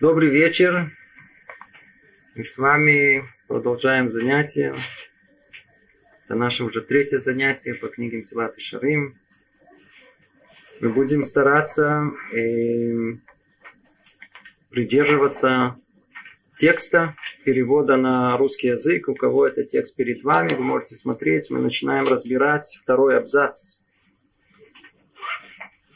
[0.00, 0.90] Добрый вечер.
[2.34, 4.74] Мы с вами продолжаем занятия.
[6.24, 9.14] Это наше уже третье занятие по книге Мтилат и Шарим.
[10.80, 13.12] Мы будем стараться э,
[14.70, 15.76] придерживаться
[16.56, 17.14] текста,
[17.44, 19.06] перевода на русский язык.
[19.06, 21.50] У кого это текст перед вами, вы можете смотреть.
[21.50, 23.76] Мы начинаем разбирать второй абзац.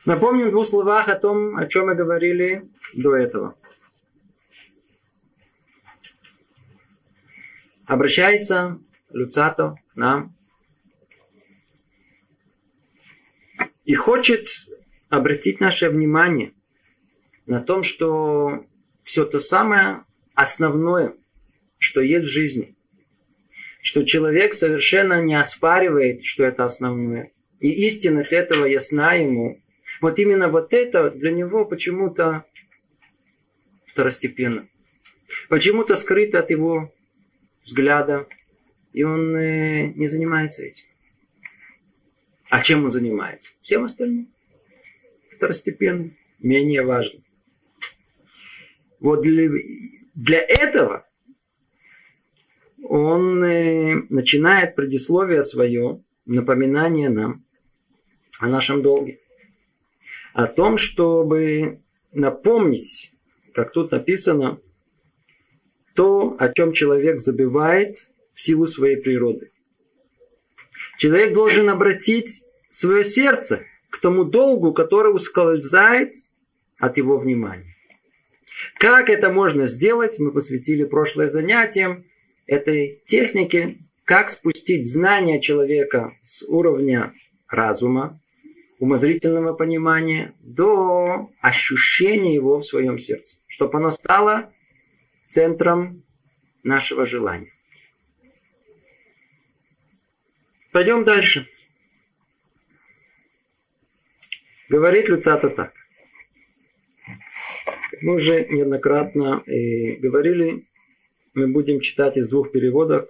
[0.05, 3.57] Напомним в двух словах о том, о чем мы говорили до этого.
[7.87, 8.79] Обращается
[9.11, 10.35] Люцато к нам
[13.85, 14.47] и хочет
[15.11, 16.53] обратить наше внимание
[17.47, 18.65] на том, что
[19.03, 21.15] все то самое основное,
[21.79, 22.75] что есть в жизни,
[23.83, 29.61] что человек совершенно не оспаривает, что это основное, и истинность этого ясна ему.
[30.01, 32.45] Вот именно вот это для него почему-то
[33.87, 34.67] второстепенно.
[35.49, 36.91] Почему-то скрыто от его
[37.65, 38.27] взгляда,
[38.93, 40.85] и он э, не занимается этим.
[42.51, 43.51] А чем он занимается?
[43.63, 44.29] Всем остальным.
[45.31, 47.25] Второстепенным, менее важным.
[49.01, 49.51] Вот для,
[50.15, 51.05] для этого
[52.85, 57.45] он э, начинает предисловие свое, напоминание нам
[58.39, 59.19] о нашем долге.
[60.33, 61.81] О том, чтобы
[62.13, 63.13] напомнить,
[63.53, 64.59] как тут написано,
[65.95, 67.97] то, о чем человек забивает
[68.35, 69.51] в силу своей природы.
[70.99, 76.15] Человек должен обратить свое сердце к тому долгу, который ускользает
[76.79, 77.75] от его внимания.
[78.79, 82.05] Как это можно сделать, мы посвятили прошлое занятие
[82.47, 87.15] этой технике, как спустить знания человека с уровня
[87.49, 88.19] разума,
[88.79, 94.53] умозрительного понимания, до ощущения его в своем сердце, чтобы оно стало
[95.35, 96.05] центром
[96.63, 97.53] нашего желания.
[100.71, 101.49] Пойдем дальше.
[104.69, 105.73] Говорит Люцата так.
[108.01, 110.67] Мы уже неоднократно э, говорили,
[111.35, 113.09] мы будем читать из двух переводов.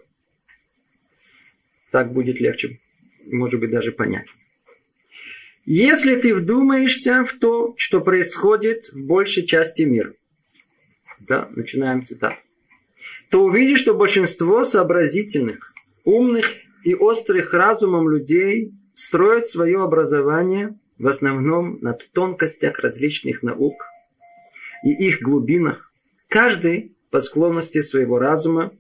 [1.91, 2.81] Так будет легче,
[3.27, 4.29] может быть, даже понять.
[5.67, 10.15] Если ты вдумаешься в то, что происходит в большей части мира,
[11.27, 12.35] да, начинаем цитат.
[13.31, 15.73] То увидишь, что большинство сообразительных,
[16.05, 16.47] умных
[16.85, 23.87] и острых разумом людей строят свое образование в основном на тонкостях различных наук
[24.85, 25.93] и их глубинах,
[26.29, 28.73] каждый по склонности своего разума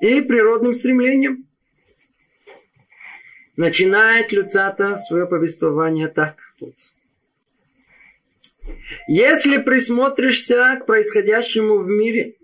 [0.00, 1.44] и природным стремлениям.
[3.56, 6.36] Начинает Люцата свое повествование так.
[6.60, 6.74] Вот.
[9.06, 12.36] Если присмотришься к происходящему в мире,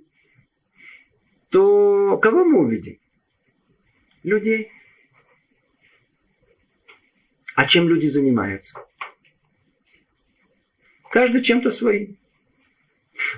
[1.51, 2.99] то кого мы увидим?
[4.23, 4.71] Людей.
[7.55, 8.75] А чем люди занимаются?
[11.11, 12.17] Каждый чем-то своим.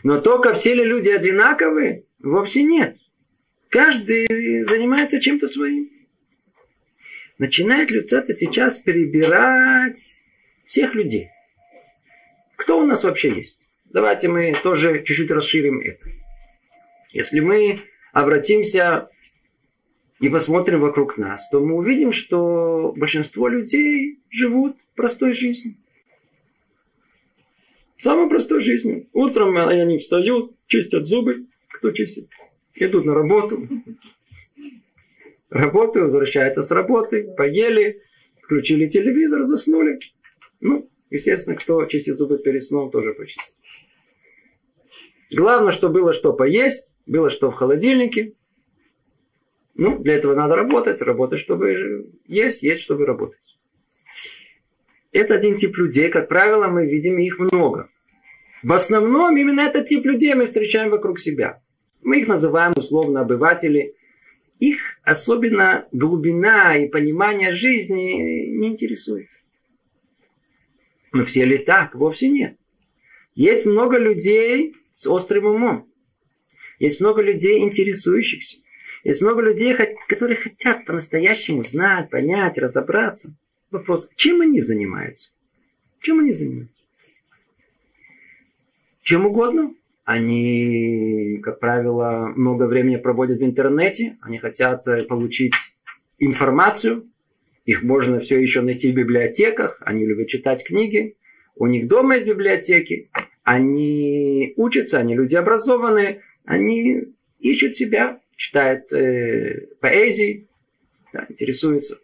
[0.03, 2.05] Но только все ли люди одинаковые?
[2.21, 2.97] Вовсе нет.
[3.69, 5.91] Каждый занимается чем-то своим.
[7.39, 10.25] Начинает Люцата сейчас перебирать
[10.65, 11.31] всех людей.
[12.57, 13.61] Кто у нас вообще есть?
[13.85, 16.07] Давайте мы тоже чуть-чуть расширим это.
[17.13, 17.81] Если мы
[18.13, 19.09] обратимся
[20.21, 25.77] и посмотрим вокруг нас, то мы увидим, что большинство людей живут простой жизнью.
[27.99, 29.07] Самой простой жизнью.
[29.13, 31.47] Утром они встают, чистят зубы.
[31.69, 32.29] Кто чистит?
[32.75, 33.69] Идут на работу.
[35.49, 38.03] Работают, возвращаются с работы, поели,
[38.43, 39.99] включили телевизор, заснули.
[40.61, 43.57] Ну, Естественно, кто чистит зубы перед сном, тоже почистит.
[45.31, 48.35] Главное, что было что поесть, было что в холодильнике.
[49.75, 53.59] Ну, для этого надо работать, работать, чтобы есть, есть, чтобы работать.
[55.13, 57.91] Это один тип людей, как правило, мы видим их много.
[58.63, 61.63] В основном именно этот тип людей мы встречаем вокруг себя.
[62.03, 63.95] Мы их называем условно обыватели.
[64.59, 69.29] Их особенно глубина и понимание жизни не интересует.
[71.17, 71.95] Но все ли так?
[71.95, 72.59] Вовсе нет.
[73.35, 75.89] Есть много людей с острым умом.
[76.79, 78.59] Есть много людей, интересующихся.
[79.03, 79.75] Есть много людей,
[80.09, 83.35] которые хотят по-настоящему знать, понять, разобраться.
[83.71, 85.31] Вопрос, чем они занимаются?
[86.03, 86.75] Чем они занимаются?
[89.03, 89.73] Чем угодно.
[90.05, 94.19] Они, как правило, много времени проводят в интернете.
[94.21, 95.55] Они хотят э, получить
[96.19, 97.07] информацию,
[97.67, 99.83] их можно все еще найти в библиотеках.
[99.85, 101.17] Они любят читать книги.
[101.57, 103.11] У них дома есть библиотеки.
[103.43, 107.05] они учатся, они люди образованные, они
[107.39, 110.47] ищут себя, читают э, поэзии,
[111.13, 111.99] да, интересуются.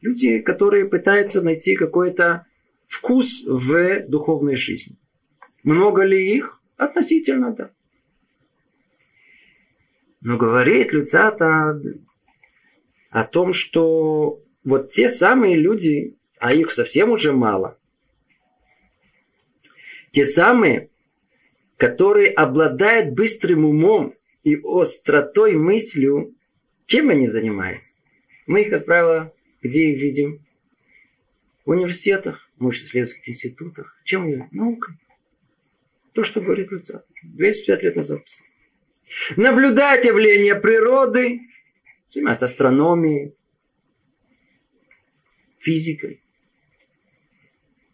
[0.00, 2.46] Люди, которые пытаются найти какой-то
[2.86, 4.96] вкус в духовной жизни.
[5.62, 6.60] Много ли их?
[6.76, 7.70] Относительно, да.
[10.20, 11.80] Но говорит Люцата
[13.10, 17.78] о том, что вот те самые люди, а их совсем уже мало,
[20.10, 20.88] те самые,
[21.76, 26.34] которые обладают быстрым умом и остротой мыслью,
[26.86, 27.94] чем они занимаются?
[28.46, 30.40] Мы их, как правило, где их видим?
[31.64, 33.96] В университетах, в научно-исследовательских институтах.
[34.04, 34.44] Чем они?
[34.50, 34.94] Наукой.
[36.14, 37.06] То, что говорит Люцат.
[37.22, 38.22] 250 лет назад.
[39.36, 41.42] Наблюдать явления природы,
[42.12, 43.34] заниматься астрономией,
[45.60, 46.22] физикой,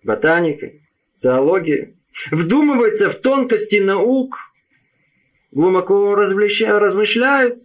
[0.03, 0.83] ботаникой,
[1.17, 1.97] зоологией,
[2.31, 4.37] вдумываются в тонкости наук,
[5.51, 7.61] глубоко размышляют.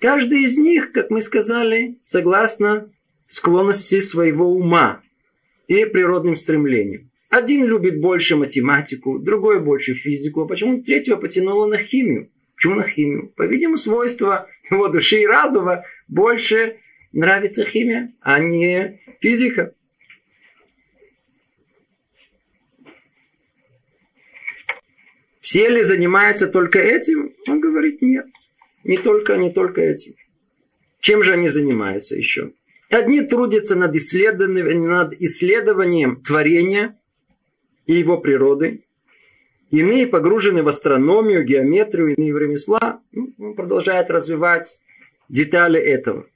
[0.00, 2.92] Каждый из них, как мы сказали, согласно
[3.26, 5.02] склонности своего ума
[5.66, 7.10] и природным стремлениям.
[7.30, 12.30] Один любит больше математику, другой больше физику, а почему третьего потянуло на химию?
[12.54, 13.28] Почему на химию?
[13.36, 16.78] По-видимому, свойства его души и разума больше
[17.12, 19.74] нравится химия, а не физика.
[25.40, 27.34] Все ли занимаются только этим?
[27.46, 28.26] Он говорит, нет.
[28.84, 30.14] Не только, не только этим.
[31.00, 32.52] Чем же они занимаются еще?
[32.90, 36.98] Одни трудятся над исследованием, над исследованием творения
[37.86, 38.82] и его природы,
[39.70, 43.00] Иные погружены в астрономию, геометрию, иные в ремесла.
[43.12, 44.80] Ну, он продолжает развивать
[45.28, 46.26] детали этого.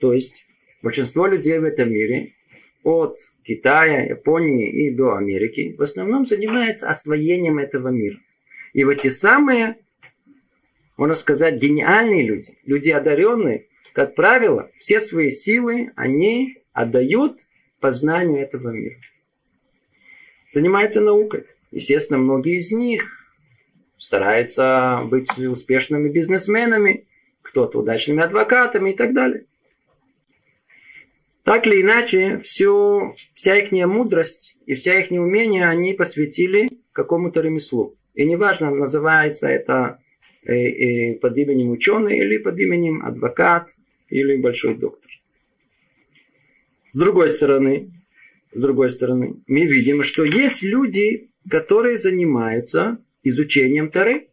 [0.00, 0.46] То есть
[0.82, 2.34] большинство людей в этом мире,
[2.82, 8.18] от Китая, Японии и до Америки, в основном занимается освоением этого мира.
[8.72, 9.76] И вот те самые,
[10.96, 17.40] можно сказать, гениальные люди, люди одаренные, как правило, все свои силы они отдают
[17.80, 18.96] познанию этого мира
[20.50, 21.46] занимается наукой.
[21.70, 23.34] Естественно, многие из них
[23.96, 27.06] стараются быть успешными бизнесменами,
[27.42, 29.46] кто-то удачными адвокатами и так далее.
[31.50, 37.96] Так или иначе, все, вся их мудрость и вся их умение они посвятили какому-то ремеслу.
[38.14, 39.98] И неважно, называется это
[40.44, 43.70] э, э, под именем ученый или под именем адвокат
[44.10, 45.10] или большой доктор.
[46.92, 47.90] С другой стороны,
[48.52, 54.28] с другой стороны, мы видим, что есть люди, которые занимаются изучением Тары.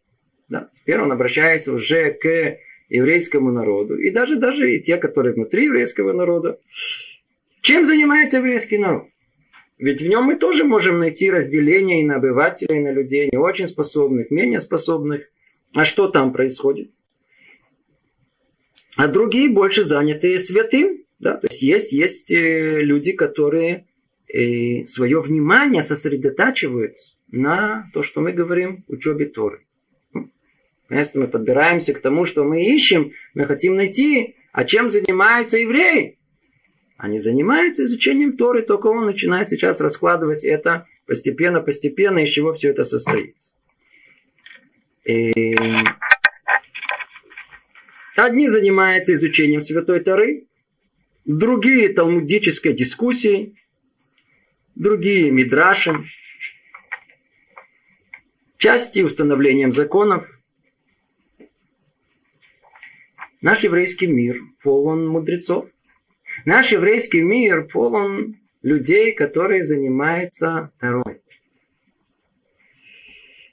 [0.48, 0.70] Да.
[0.72, 3.96] Теперь он обращается уже к еврейскому народу.
[3.96, 6.58] И даже, даже и те, которые внутри еврейского народа.
[7.68, 9.08] Чем занимается еврейский народ?
[9.76, 13.36] Ведь в нем мы тоже можем найти разделение и на обывателей, и на людей не
[13.36, 15.28] очень способных, менее способных.
[15.74, 16.90] А что там происходит?
[18.96, 21.04] А другие больше заняты святым.
[21.18, 21.36] Да?
[21.36, 23.86] То есть есть, есть э, люди, которые
[24.28, 26.96] и свое внимание сосредотачивают
[27.30, 29.66] на то, что мы говорим учебе Торы.
[30.88, 35.62] Вместо мы подбираемся к тому, что мы ищем, мы хотим найти, а чем занимаются
[36.98, 37.04] евреи.
[37.08, 42.70] Они занимаются изучением Торы, только он начинает сейчас раскладывать это постепенно, постепенно, из чего все
[42.70, 43.36] это состоит.
[45.04, 45.54] И...
[48.16, 50.46] Одни занимаются изучением Святой Торы,
[51.24, 53.54] другие талмудической дискуссией,
[54.74, 56.04] другие мидрашем,
[58.56, 60.26] части установлением законов.
[63.40, 65.68] Наш еврейский мир полон мудрецов.
[66.44, 71.20] Наш еврейский мир полон людей, которые занимаются Торой.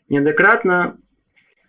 [0.09, 0.99] Неоднократно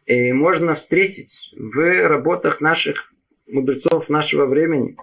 [0.07, 3.13] э, можно встретить в работах наших
[3.47, 4.97] мудрецов нашего времени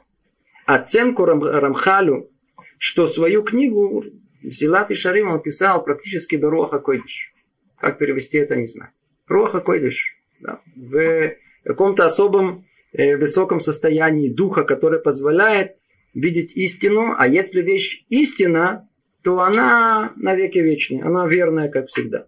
[0.66, 2.30] оценку Рамхалю,
[2.78, 4.04] что свою книгу
[4.50, 7.34] Силат и Шарим он писал практически до Руаха Койдыш.
[7.80, 8.92] Как перевести это, не знаю.
[9.28, 10.16] Руаха Койдыш.
[10.42, 10.60] Да.
[10.76, 15.78] В каком-то особом э, высоком состоянии духа, которое позволяет
[16.14, 17.16] видеть истину.
[17.18, 18.90] А если вещь истина,
[19.24, 21.06] то она навеки вечная.
[21.06, 22.28] Она верная, как всегда.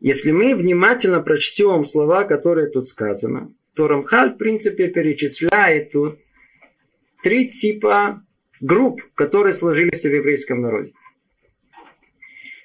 [0.00, 6.18] Если мы внимательно прочтем слова, которые тут сказаны, то Рамхаль, в принципе, перечисляет тут
[7.22, 8.24] три типа
[8.60, 10.92] групп, которые сложились в еврейском народе.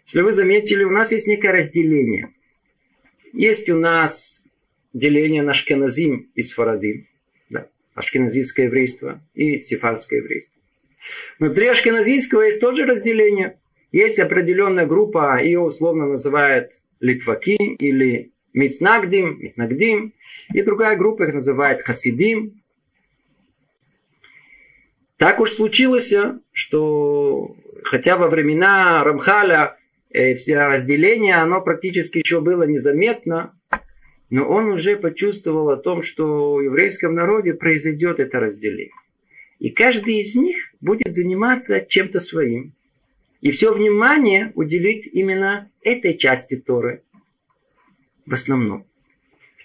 [0.05, 2.34] Если вы заметили, у нас есть некое разделение.
[3.34, 4.45] Есть у нас
[4.93, 7.07] деление на Ашкеназим и Сфарадим.
[7.95, 10.53] Ашкеназийское еврейство и сефардское еврейство.
[11.39, 13.57] Внутри ашкеназийского есть тоже разделение.
[13.91, 20.13] Есть определенная группа, ее условно называют литваки или мицнагдим, митнагдим.
[20.53, 22.61] И другая группа их называет хасидим.
[25.17, 26.13] Так уж случилось,
[26.51, 29.77] что хотя во времена Рамхаля
[30.09, 33.57] э, все разделение, оно практически еще было незаметно,
[34.29, 38.91] но он уже почувствовал о том, что в еврейском народе произойдет это разделение.
[39.60, 42.74] И каждый из них будет заниматься чем-то своим.
[43.41, 47.03] И все внимание уделить именно этой части Торы.
[48.25, 48.86] В основном.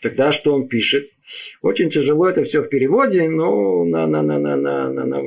[0.03, 1.11] Тогда что он пишет?
[1.63, 5.23] Очень тяжело это все в переводе, но на, на, на, на, на, на, на,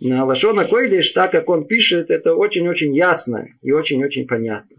[0.00, 4.76] на Лашона Койдиш, так как он пишет, это очень-очень ясно и очень-очень понятно.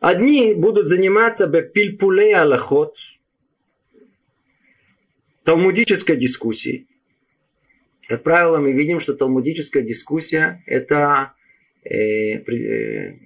[0.00, 2.96] Одни будут заниматься бепильпулей аллахот,
[5.44, 6.86] талмудической дискуссией.
[8.08, 11.34] Как правило, мы видим, что талмудическая дискуссия это
[11.84, 13.18] э, э,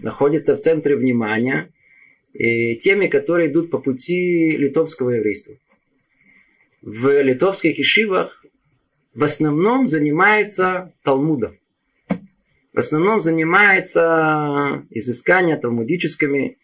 [0.00, 1.72] находится в центре внимания
[2.32, 5.56] э, теми, которые идут по пути литовского еврейства.
[6.80, 8.46] В литовских ишивах
[9.14, 11.57] в основном занимается Талмудом.
[12.78, 16.58] В основном занимается изысканием талмудическими,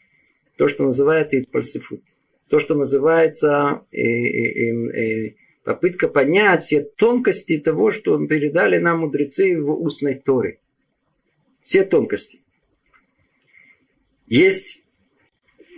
[0.57, 2.03] то, что называется итпальсифут.
[2.49, 9.01] То, что называется э, э, э, э попытка понять все тонкости того, что передали нам
[9.01, 10.61] мудрецы в устной Торе.
[11.65, 12.43] Все тонкости.
[14.29, 14.85] Есть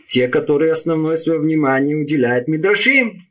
[0.06, 3.25] те, которые основное свое внимание уделяют Мидрашим,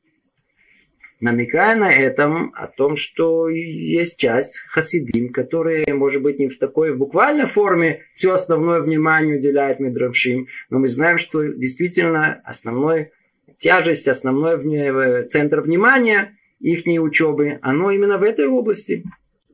[1.26, 6.96] намекая на этом, о том, что есть часть хасидим, которые, может быть, не в такой
[6.96, 13.12] буквальной форме все основное внимание уделяют Мидрашим, но мы знаем, что действительно основной
[13.58, 19.04] тяжесть, основной центр внимания их учебы, оно именно в этой области.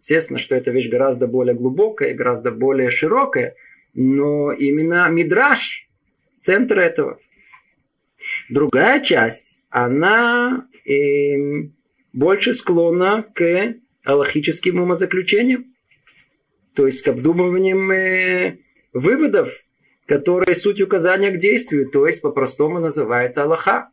[0.01, 3.55] Естественно, что эта вещь гораздо более глубокая, гораздо более широкая,
[3.93, 5.87] но именно мидраж–
[6.39, 7.17] центр этого.
[8.49, 11.69] Другая часть, она э,
[12.13, 15.65] больше склонна к аллахическим умозаключениям,
[16.73, 18.57] то есть к обдумываниям э,
[18.93, 19.49] выводов,
[20.07, 23.89] которые суть указания к действию, то есть по-простому называется Аллаха.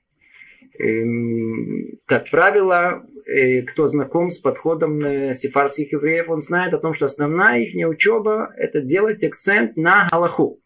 [0.78, 6.94] Эм, как правило, э, кто знаком с подходом э, сефарских евреев, он знает о том,
[6.94, 10.60] что основная их учеба– это делать акцент на Галаху.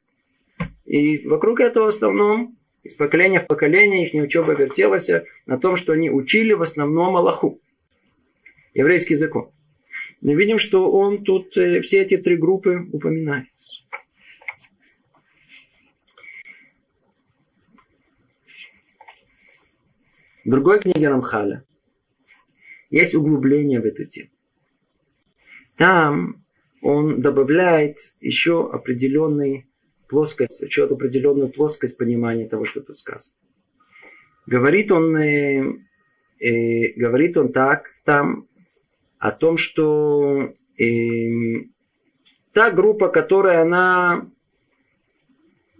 [0.84, 5.08] И вокруг этого в основном из поколения в поколение их учеба вертелась
[5.46, 7.60] на том, что они учили в основном Аллаху.
[8.74, 9.50] Еврейский закон.
[10.20, 13.48] Мы видим, что он тут э, все эти три группы упоминает.
[20.44, 21.64] В другой книге Рамхаля
[22.90, 24.30] есть углубление в эту тему.
[25.76, 26.44] Там
[26.80, 29.66] он добавляет еще определенный
[30.12, 33.34] плоскость, еще определенную плоскость понимания того, что тут сказано.
[34.46, 35.64] Говорит он, э,
[36.38, 38.46] э, говорит он так там
[39.18, 40.84] о том, что э,
[42.52, 44.30] та группа, которая она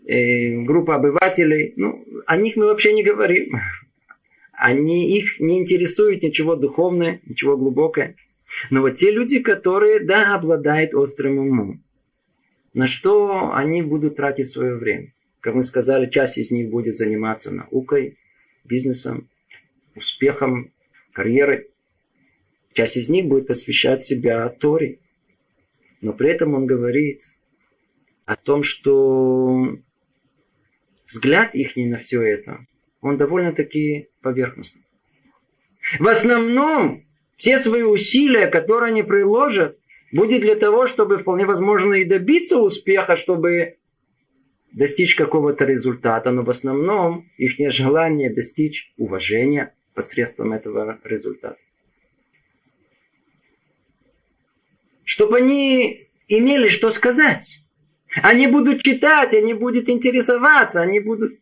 [0.07, 3.53] э, группа обывателей, ну, о них мы вообще не говорим
[4.63, 8.15] они, их не интересует ничего духовное, ничего глубокое.
[8.71, 11.83] Но вот те люди, которые, да, обладают острым умом,
[12.75, 15.13] на что они будут тратить свое время?
[15.41, 18.19] Как мы сказали, часть из них будет заниматься наукой,
[18.65, 19.29] бизнесом,
[19.95, 20.73] успехом,
[21.13, 21.69] карьерой.
[22.75, 24.99] Часть из них будет посвящать себя Торе.
[26.01, 27.23] Но при этом он говорит
[28.25, 29.79] о том, что
[31.07, 32.67] взгляд их на все это
[33.03, 34.83] он довольно-таки поверхностный.
[35.99, 37.05] В основном
[37.37, 39.79] все свои усилия, которые они приложат,
[40.13, 43.77] будет для того, чтобы вполне возможно и добиться успеха, чтобы
[44.73, 51.59] достичь какого-то результата, но в основном их желание достичь уважения посредством этого результата.
[55.05, 57.59] Чтобы они имели что сказать.
[58.23, 61.39] Они будут читать, они будут интересоваться, они будут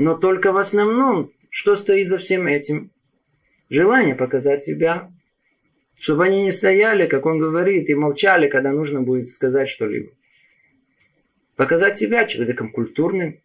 [0.00, 2.90] но только в основном, что стоит за всем этим?
[3.68, 5.12] Желание показать себя.
[6.00, 10.10] Чтобы они не стояли, как он говорит, и молчали, когда нужно будет сказать что-либо.
[11.56, 13.38] Показать себя человеком культурным.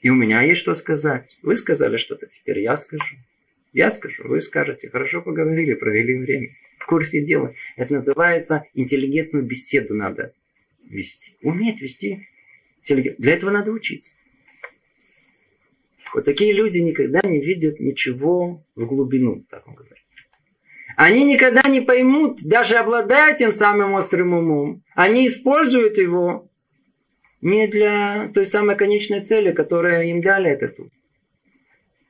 [0.00, 1.38] И у меня есть что сказать.
[1.42, 3.14] Вы сказали что-то, теперь я скажу.
[3.72, 4.90] Я скажу, вы скажете.
[4.90, 6.48] Хорошо поговорили, провели время.
[6.78, 7.54] В курсе дела.
[7.76, 10.34] Это называется интеллигентную беседу надо
[10.82, 11.36] вести.
[11.42, 12.28] Уметь вести.
[12.88, 14.14] Для этого надо учиться.
[16.12, 19.93] Вот такие люди никогда не видят ничего в глубину, так он говорит.
[20.96, 26.48] Они никогда не поймут, даже обладая тем самым острым умом, они используют его
[27.40, 30.90] не для той самой конечной цели, которая им дали этот ум.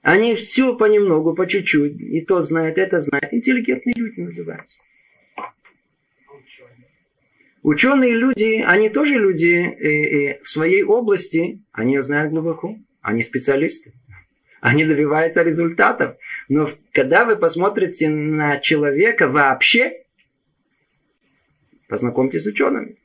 [0.03, 3.33] Они все понемногу, по чуть-чуть, и то знает, это знает.
[3.33, 4.77] Интеллигентные люди называются.
[7.63, 13.23] Ученые люди, они тоже люди э, э, в своей области, они ее знают глубоко, они
[13.23, 13.95] специалисты.
[14.65, 16.17] Они добиваются результатов.
[16.49, 20.05] Но когда вы посмотрите на человека вообще,
[21.87, 22.97] познакомьтесь с учеными,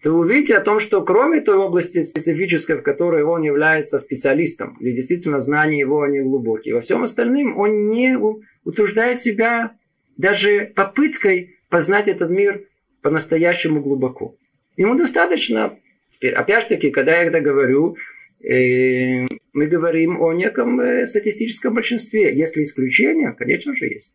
[0.00, 4.76] то вы увидите о том, что кроме той области специфической, в которой он является специалистом,
[4.78, 8.16] где действительно знания его не глубокие, во всем остальном он не
[8.62, 9.72] утруждает себя
[10.16, 12.62] даже попыткой познать этот мир
[13.02, 14.36] по-настоящему глубоко.
[14.76, 15.76] Ему достаточно,
[16.22, 17.96] опять же таки, когда я это говорю,
[18.40, 22.36] мы говорим о неком э, статистическом большинстве.
[22.36, 24.12] Если исключения, конечно же, есть.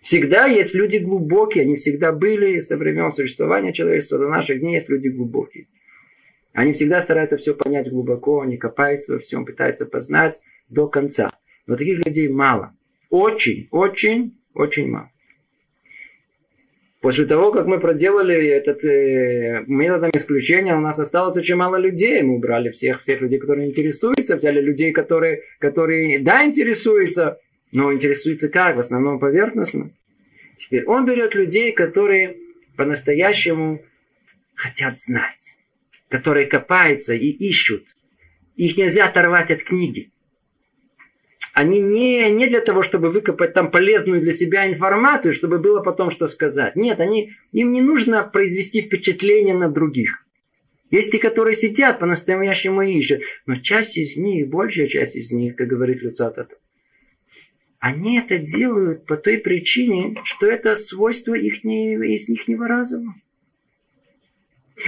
[0.00, 4.88] Всегда есть люди глубокие, они всегда были со времен существования человечества до наших дней есть
[4.88, 5.66] люди глубокие.
[6.52, 11.30] Они всегда стараются все понять глубоко, они копаются во всем, пытаются познать до конца.
[11.66, 12.76] Но таких людей мало.
[13.10, 15.10] Очень, очень, очень мало.
[17.00, 22.22] После того, как мы проделали этот э, методом исключения, у нас осталось очень мало людей.
[22.22, 27.38] Мы убрали всех, всех людей, которые интересуются, взяли людей, которые, которые да, интересуются,
[27.70, 28.74] но интересуются как?
[28.74, 29.92] В основном поверхностно.
[30.56, 32.36] Теперь он берет людей, которые
[32.76, 33.80] по-настоящему
[34.56, 35.56] хотят знать,
[36.08, 37.84] которые копаются и ищут.
[38.56, 40.10] Их нельзя оторвать от книги
[41.58, 46.08] они не, не для того, чтобы выкопать там полезную для себя информацию, чтобы было потом
[46.08, 46.76] что сказать.
[46.76, 50.24] Нет, они, им не нужно произвести впечатление на других.
[50.92, 53.22] Есть те, которые сидят по-настоящему ищут.
[53.46, 56.60] Но часть из них, большая часть из них, как говорит Люцатат,
[57.80, 63.16] они это делают по той причине, что это свойство их, их разума.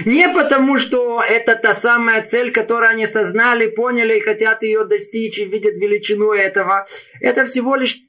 [0.05, 5.37] Не потому, что это та самая цель, которую они сознали, поняли и хотят ее достичь
[5.37, 6.85] и видят величину этого.
[7.19, 7.99] Это всего лишь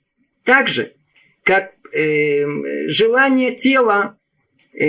[0.44, 0.94] так же,
[1.42, 2.44] как э,
[2.88, 4.16] желание тела
[4.72, 4.84] э,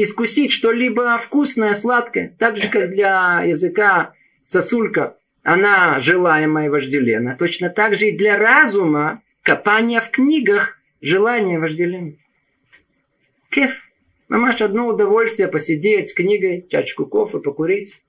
[0.00, 2.34] искусить что-либо вкусное, сладкое.
[2.38, 7.36] Так же, как для языка сосулька, она желаемая и вожделенная.
[7.36, 12.16] Точно так же и для разума копание в книгах желание вожделенное.
[13.50, 13.89] Кеф.
[14.30, 18.00] Мамаш одно удовольствие посидеть с книгой, чашку кофе, покурить,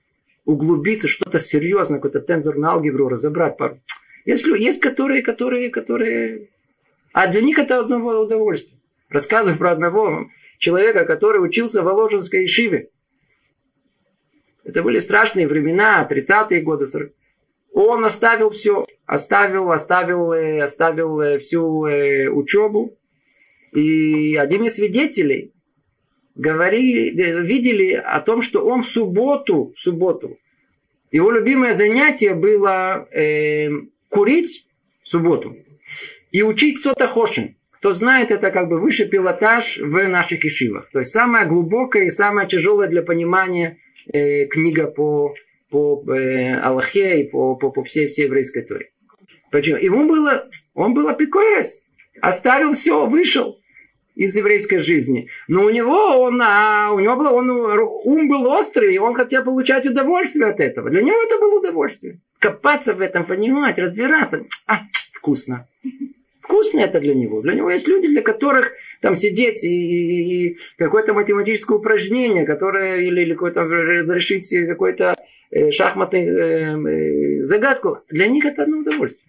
[0.44, 3.80] углубиться, что-то серьезное, какой-то тензор на алгебру разобрать пару.
[4.24, 6.48] Есть, есть которые, которые, которые...
[7.12, 8.78] А для них это одно удовольствие.
[9.08, 12.90] Рассказываю про одного человека, который учился в Воложенской Ишиве.
[14.62, 16.86] Это были страшные времена, 30-е годы.
[17.72, 22.96] Он оставил все, оставил, оставил, э, оставил э, всю э, учебу.
[23.72, 25.51] И один из свидетелей,
[26.34, 27.10] говорили,
[27.42, 30.38] видели о том, что он в субботу, в субботу,
[31.10, 33.68] его любимое занятие было э,
[34.08, 34.66] курить
[35.02, 35.54] в субботу
[36.30, 37.56] и учить кто-то хошин.
[37.72, 40.88] Кто знает, это как бы высший пилотаж в наших ишивах.
[40.92, 43.78] То есть самая глубокая и самая тяжелая для понимания
[44.12, 45.34] э, книга по,
[45.68, 48.90] по э, Аллахе и по, по, по всей, всей еврейской торе.
[49.50, 49.76] Почему?
[49.76, 51.84] Ему было, он был апикоес.
[52.20, 53.58] Оставил все, вышел
[54.14, 55.28] из еврейской жизни.
[55.48, 59.44] Но у него, он, а, у него был, он, ум был острый, и он хотел
[59.44, 60.90] получать удовольствие от этого.
[60.90, 62.20] Для него это было удовольствие.
[62.38, 64.44] Копаться в этом, понимать, разбираться.
[64.66, 64.80] А,
[65.12, 65.66] вкусно.
[66.40, 67.40] Вкусно это для него.
[67.40, 73.22] Для него есть люди, для которых там сидеть и, и какое-то математическое упражнение, которое или,
[73.22, 75.14] или какое-то разрешить какой-то
[75.50, 78.00] э, шахматный э, э, загадку.
[78.10, 79.28] Для них это одно удовольствие.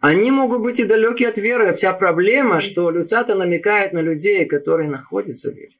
[0.00, 1.74] Они могут быть и далеки от веры.
[1.74, 5.72] Вся проблема, что Люцата намекает на людей, которые находятся в вере.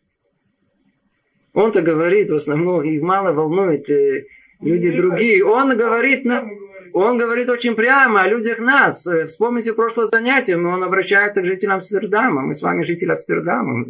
[1.53, 4.27] Он-то говорит в основном, их мало волнует э,
[4.61, 5.45] люди другие.
[5.45, 6.49] Он говорит, на,
[6.93, 9.07] он говорит очень прямо о людях нас.
[9.27, 12.43] Вспомните прошлое занятие, он обращается к жителям Амстердама.
[12.43, 13.87] Мы с вами жители Амстердама.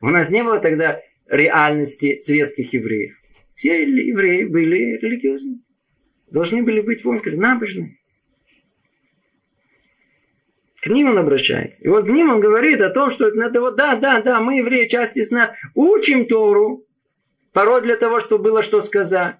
[0.00, 3.16] У нас не было тогда реальности светских евреев.
[3.54, 5.60] Все евреи были религиозны.
[6.30, 7.98] Должны были быть, помните, набожны.
[10.82, 11.80] К ним он обращается.
[11.84, 14.56] И вот к ним он говорит о том, что это вот, да, да, да, мы,
[14.56, 16.84] евреи, часть из нас, учим Тору,
[17.52, 19.36] порой для того, чтобы было что сказать.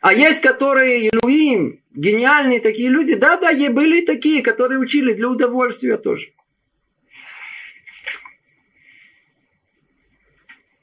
[0.00, 5.28] А есть, которые Илуим, гениальные такие люди, да, да, и были такие, которые учили для
[5.28, 6.32] удовольствия тоже.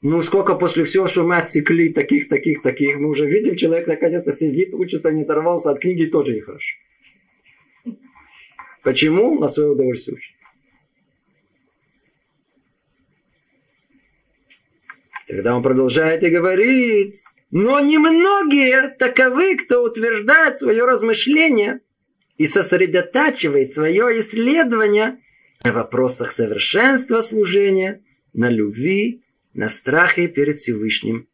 [0.00, 4.32] Ну, сколько после всего, что мы отсекли таких, таких, таких, мы уже видим, человек наконец-то
[4.32, 6.76] сидит, учится, не оторвался от книги, тоже нехорошо.
[8.82, 9.38] Почему?
[9.38, 10.34] На свое удовольствие учит.
[15.26, 17.14] Тогда он продолжает и говорит,
[17.52, 21.80] но немногие таковы, кто утверждает свое размышление
[22.36, 25.20] и сосредотачивает свое исследование
[25.62, 29.22] на вопросах совершенства служения, на любви,
[29.54, 31.28] на страхе перед Всевышним,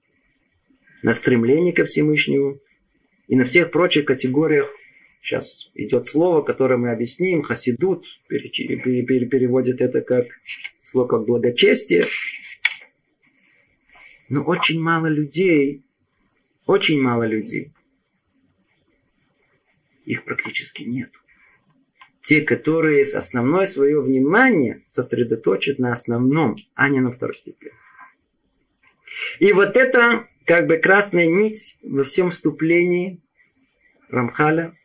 [1.03, 2.61] на стремлении ко Всевышнему
[3.29, 4.75] и на всех прочих категориях
[5.27, 7.43] Сейчас идет слово, которое мы объясним.
[7.43, 10.27] Хасидут переводит это как
[10.79, 12.05] слово как благочестие.
[14.29, 15.83] Но очень мало людей,
[16.65, 17.73] очень мало людей.
[20.05, 21.11] Их практически нет.
[22.21, 27.77] Те, которые с основное свое внимание сосредоточат на основном, а не на второстепенном.
[29.41, 33.21] И вот это как бы красная нить во всем вступлении
[34.09, 34.77] Рамхаля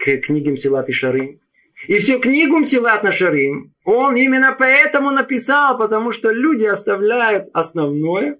[0.00, 1.40] к книге Мсилат и Шарим.
[1.86, 8.38] И всю книгу Мсилат на Шарим он именно поэтому написал, потому что люди оставляют основное.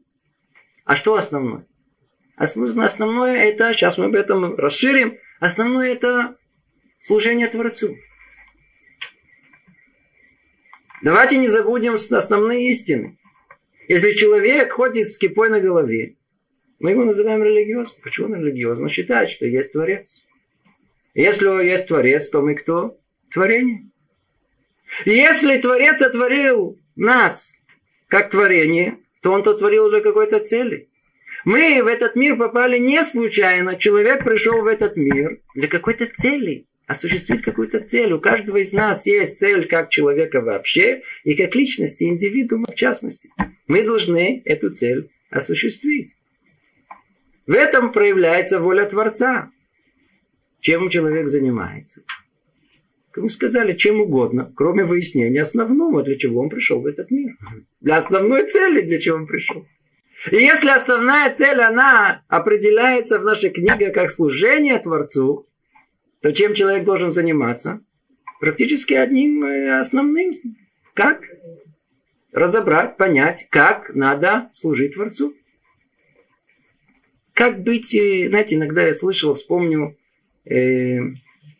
[0.84, 1.66] А что основное?
[2.36, 6.36] Основное это, сейчас мы об этом расширим, основное это
[7.00, 7.96] служение Творцу.
[11.02, 13.18] Давайте не забудем основные истины.
[13.88, 16.16] Если человек ходит с кипой на голове,
[16.78, 18.02] мы его называем религиозным.
[18.02, 18.84] Почему он религиозный?
[18.84, 20.22] Он считает, что есть Творец.
[21.14, 22.98] Если есть Творец, то мы кто?
[23.32, 23.90] Творение.
[25.04, 27.60] И если Творец сотворил нас
[28.08, 30.88] как творение, то он то творил для какой-то цели.
[31.44, 33.76] Мы в этот мир попали не случайно.
[33.76, 36.66] Человек пришел в этот мир для какой-то цели.
[36.86, 38.12] Осуществить какую-то цель.
[38.12, 43.30] У каждого из нас есть цель как человека вообще и как личности, индивидуума в частности.
[43.68, 46.14] Мы должны эту цель осуществить.
[47.46, 49.52] В этом проявляется воля Творца.
[50.60, 52.02] Чем человек занимается?
[53.10, 57.36] Как мы сказали, чем угодно, кроме выяснения основного, для чего он пришел в этот мир.
[57.80, 59.66] Для основной цели, для чего он пришел.
[60.30, 65.48] И если основная цель, она определяется в нашей книге как служение Творцу,
[66.20, 67.80] то чем человек должен заниматься?
[68.38, 70.34] Практически одним э, основным.
[70.94, 71.22] Как?
[72.32, 75.34] Разобрать, понять, как надо служить Творцу.
[77.32, 79.96] Как быть, э, знаете, иногда я слышал, вспомню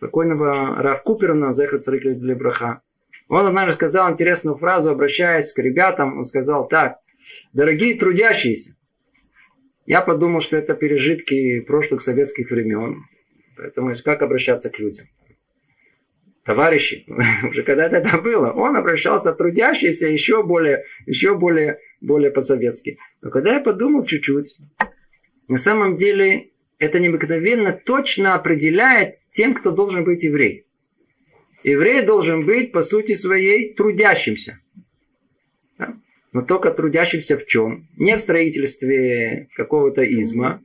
[0.00, 2.82] покойного Рав Куперна, Зехар Царик для Браха.
[3.28, 6.98] Он однажды сказал интересную фразу, обращаясь к ребятам, он сказал так,
[7.52, 8.74] дорогие трудящиеся,
[9.86, 13.06] я подумал, что это пережитки прошлых советских времен.
[13.56, 15.06] Поэтому как обращаться к людям?
[16.44, 17.04] Товарищи,
[17.48, 22.98] уже когда-то это было, он обращался трудящийся еще более, еще более, более по-советски.
[23.20, 24.58] Но когда я подумал чуть-чуть,
[25.48, 30.64] на самом деле это необыкновенно точно определяет тем, кто должен быть еврей.
[31.62, 34.58] Еврей должен быть, по сути своей, трудящимся.
[35.78, 35.94] Да?
[36.32, 37.86] Но только трудящимся в чем?
[37.98, 40.62] Не в строительстве какого-то изма,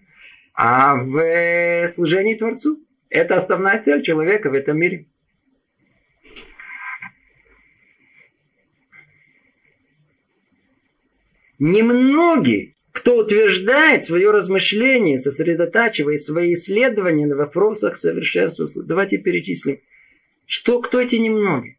[0.53, 2.79] а в служении Творцу.
[3.09, 5.07] Это основная цель человека в этом мире.
[11.59, 18.65] Немногие кто утверждает свое размышление, сосредотачивая свои исследования на вопросах совершенства.
[18.83, 19.81] Давайте перечислим.
[20.45, 21.77] Что, кто эти немногие?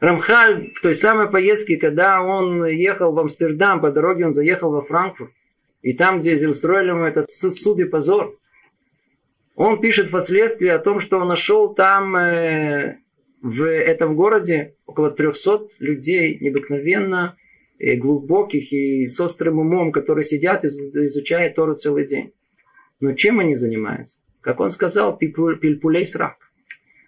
[0.00, 4.82] Рамхаль в той самой поездке, когда он ехал в Амстердам, по дороге он заехал во
[4.82, 5.30] Франкфурт,
[5.82, 8.36] и там, где устроили ему этот суд и позор,
[9.54, 12.98] он пишет впоследствии о том, что он нашел там э,
[13.42, 17.36] в этом городе около 300 людей необыкновенно
[17.78, 22.32] и глубоких и с острым умом, которые сидят и изучают Тору целый день.
[23.00, 24.18] Но чем они занимаются?
[24.40, 26.36] Как он сказал, пильпулей срак.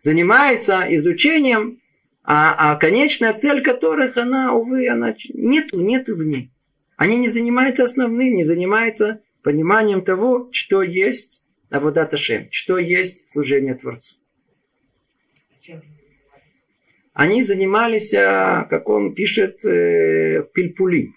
[0.01, 1.81] Занимается изучением,
[2.23, 6.53] а, а конечная цель которых, она, увы, она нету, нету в ней.
[6.97, 13.75] Они не занимаются основным, не занимаются пониманием того, что есть Аводата Шем, что есть служение
[13.75, 14.17] Творцу.
[17.13, 21.13] Они занимались, а, как он пишет, э, пильпули.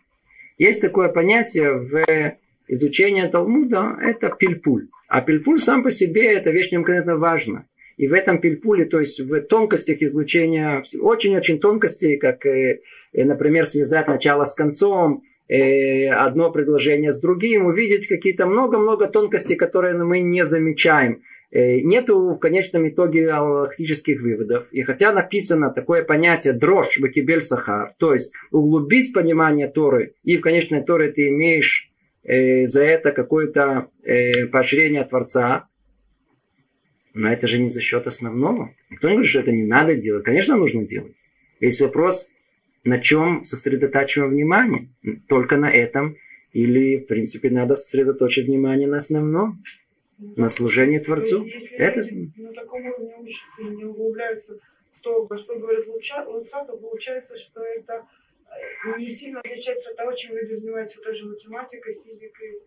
[0.58, 4.88] Есть такое понятие в изучении Талмуда, это пильпуль.
[5.08, 7.66] А пильпуль сам по себе это вещь необыкновенно важна.
[7.98, 12.82] И в этом пильпуле, то есть в тонкостях излучения, очень-очень тонкостей, как, э,
[13.14, 20.02] э, например, связать начало с концом, одно предложение с другим, увидеть какие-то много-много тонкостей, которые
[20.02, 21.22] мы не замечаем.
[21.54, 24.66] Э, нету в конечном итоге аллахтических выводов.
[24.72, 30.42] И хотя написано такое понятие дрожь бакибель сахар, то есть углубись понимание Торы, и в
[30.42, 31.92] конечной Торе ты имеешь
[32.24, 35.68] э, за это какое-то э, поощрение Творца,
[37.14, 38.74] но это же не за счет основного.
[38.90, 40.24] Никто не говорит, что это не надо делать.
[40.24, 41.14] Конечно, нужно делать.
[41.60, 42.28] Есть вопрос,
[42.84, 44.90] на чем сосредотачиваем внимание.
[45.28, 46.18] Только на этом.
[46.52, 49.62] Или, в принципе, надо сосредоточить внимание на основном.
[50.36, 51.44] На служении Творцу.
[51.44, 52.04] Есть, это...
[52.38, 54.58] на таком уровне учатся и не углубляются
[54.94, 58.06] в то, во что говорит Луца, Луца, то получается, что это
[58.48, 62.60] э, не сильно отличается от того, чем люди занимаются тоже математикой, физикой.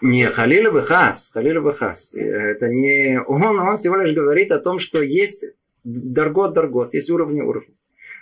[0.00, 2.14] Не, Халила Бахас, Халила Бахас.
[2.14, 5.44] Это не он, он всего лишь говорит о том, что есть
[5.84, 7.74] даргот, даргот, есть уровни, уровни.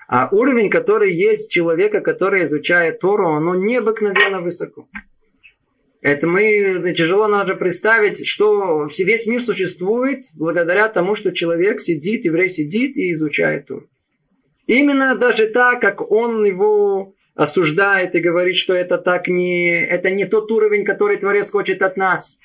[0.08, 4.88] А уровень, который есть человека, который изучает Тору, оно необыкновенно высоко.
[6.00, 12.48] Это мы тяжело надо представить, что весь мир существует благодаря тому, что человек сидит, еврей
[12.48, 13.88] сидит и изучает Тору.
[14.66, 20.26] Именно даже так, как он его осуждает и говорит, что это так не, это не
[20.26, 22.38] тот уровень, который Творец хочет от нас.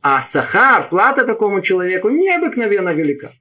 [0.00, 3.32] А сахар, плата такому человеку необыкновенно велика.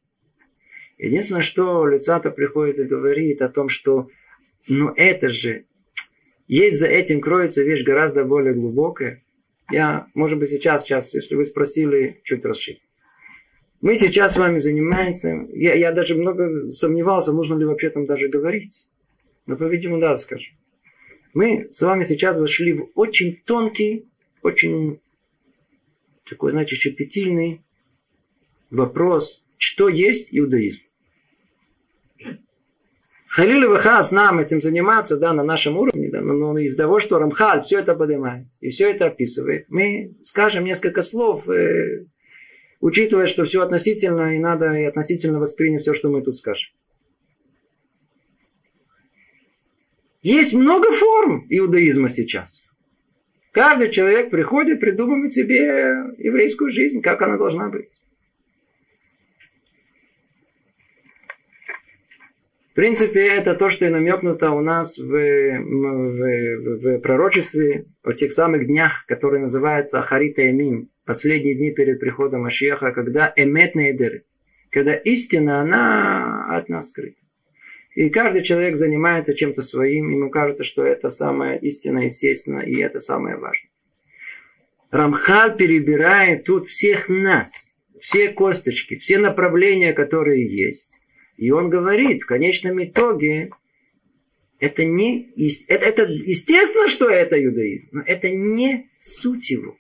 [0.98, 4.10] Единственное, что Люцата приходит и говорит о том, что
[4.68, 5.66] ну это же,
[6.48, 9.24] есть за этим кроется вещь гораздо более глубокая.
[9.70, 12.82] Я, может быть, сейчас, сейчас, если вы спросили, чуть расширить.
[13.82, 18.28] Мы сейчас с вами занимаемся, я, я даже много сомневался, нужно ли вообще там даже
[18.28, 18.88] говорить.
[19.46, 20.56] Но, по-видимому, да, скажем.
[21.34, 24.08] Мы с вами сейчас вошли в очень тонкий,
[24.42, 25.00] очень
[26.28, 27.62] такой, знаете, щепетильный
[28.72, 30.80] вопрос, что есть иудаизм.
[33.28, 37.80] Халиль Вахас нам этим заниматься, да, на нашем уровне, но, из того, что Рамхаль все
[37.80, 42.06] это поднимает и все это описывает, мы скажем несколько слов, э,
[42.80, 46.72] учитывая, что все относительно, и надо и относительно воспринять все, что мы тут скажем.
[50.22, 52.62] Есть много форм иудаизма сейчас.
[53.52, 57.90] Каждый человек приходит, придумывает себе еврейскую жизнь, как она должна быть.
[62.78, 68.68] Принципе, это то, что и намекнуто у нас в, в, в пророчестве о тех самых
[68.68, 74.22] днях, которые называются Ахарита Эмим, последние дни перед приходом Ашьеха, когда эмет нейдер,
[74.70, 77.20] когда истина, она от нас скрыта.
[77.96, 83.00] И каждый человек занимается чем-то своим, ему кажется, что это самое истинное, естественно, и это
[83.00, 83.72] самое важное.
[84.92, 90.97] Рамхал перебирает тут всех нас, все косточки, все направления, которые есть.
[91.38, 93.52] И он говорит, в конечном итоге,
[94.60, 95.32] это не...
[95.68, 99.78] Это, это естественно, что это иудаизм, но это не суть его.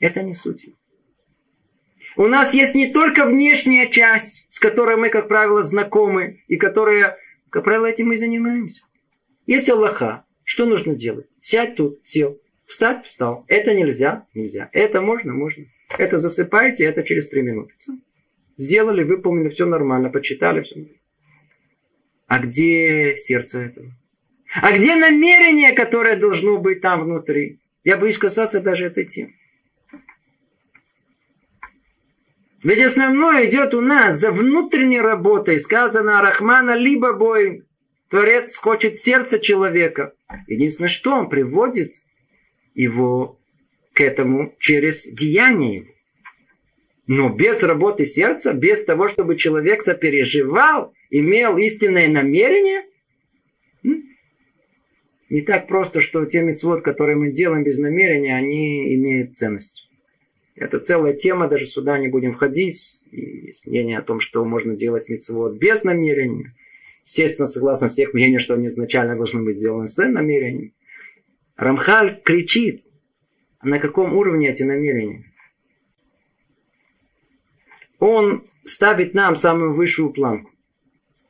[0.00, 0.76] Это не суть его.
[2.16, 7.18] У нас есть не только внешняя часть, с которой мы, как правило, знакомы, и которая,
[7.50, 8.82] как правило, этим мы занимаемся.
[9.46, 10.24] Есть Аллаха.
[10.42, 11.26] Что нужно делать?
[11.40, 12.40] Сядь тут, сел.
[12.66, 13.44] Встать, встал.
[13.48, 14.70] Это нельзя, нельзя.
[14.72, 15.66] Это можно, можно.
[15.98, 17.74] Это засыпайте, это через три минуты.
[18.56, 20.86] Сделали, выполнили, все нормально, почитали, все.
[22.26, 23.92] А где сердце этого?
[24.62, 27.60] А где намерение, которое должно быть там внутри?
[27.84, 29.34] Я боюсь касаться даже этой темы.
[32.64, 35.60] Ведь основное идет у нас за внутренней работой.
[35.60, 37.64] Сказано Рахмана либо бой.
[38.08, 40.14] Творец хочет сердце человека.
[40.46, 41.92] Единственное, что он приводит
[42.74, 43.38] его
[43.92, 45.86] к этому через деяние.
[47.06, 52.82] Но без работы сердца, без того, чтобы человек сопереживал, имел истинное намерение,
[55.28, 59.88] не так просто, что те мецвод, которые мы делаем без намерения, они имеют ценность.
[60.54, 63.02] Это целая тема, даже сюда не будем входить.
[63.10, 66.54] И есть мнение о том, что можно делать мецвод без намерения.
[67.04, 70.72] Естественно, согласно всех мнений, что они изначально должны быть сделаны с намерением.
[71.56, 72.84] Рамхаль кричит,
[73.62, 75.24] на каком уровне эти намерения
[77.98, 80.50] он ставит нам самую высшую планку.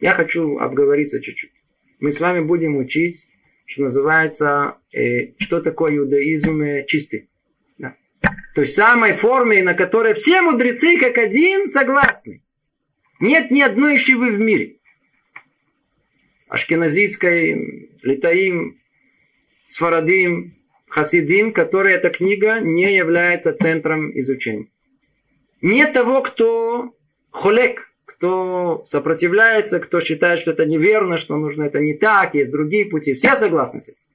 [0.01, 1.53] Я хочу обговориться чуть-чуть.
[2.01, 3.29] Мы с вами будем учить,
[3.65, 7.29] что называется, э, что такое иудаизм э, чистый.
[7.79, 7.97] Да.
[8.55, 12.43] То есть самой форме, на которой все мудрецы как один согласны.
[13.21, 14.77] Нет ни одной ищевы в мире.
[16.49, 18.79] Ашкеназийской, Литаим,
[19.65, 20.55] Сфарадим,
[20.89, 24.69] Хасидим, которая эта книга не является центром изучения.
[25.63, 26.93] Нет того, кто
[27.31, 32.87] холек, кто сопротивляется, кто считает, что это неверно, что нужно это не так, есть другие
[32.87, 33.15] пути.
[33.15, 34.07] Все согласны с этим.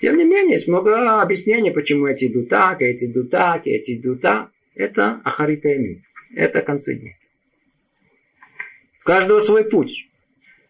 [0.00, 4.20] Тем не менее, есть много объяснений, почему эти идут так, эти идут так, эти идут
[4.20, 4.50] так.
[4.74, 5.70] Это ахарита
[6.34, 7.12] Это концы дня.
[8.98, 10.08] В каждого свой путь.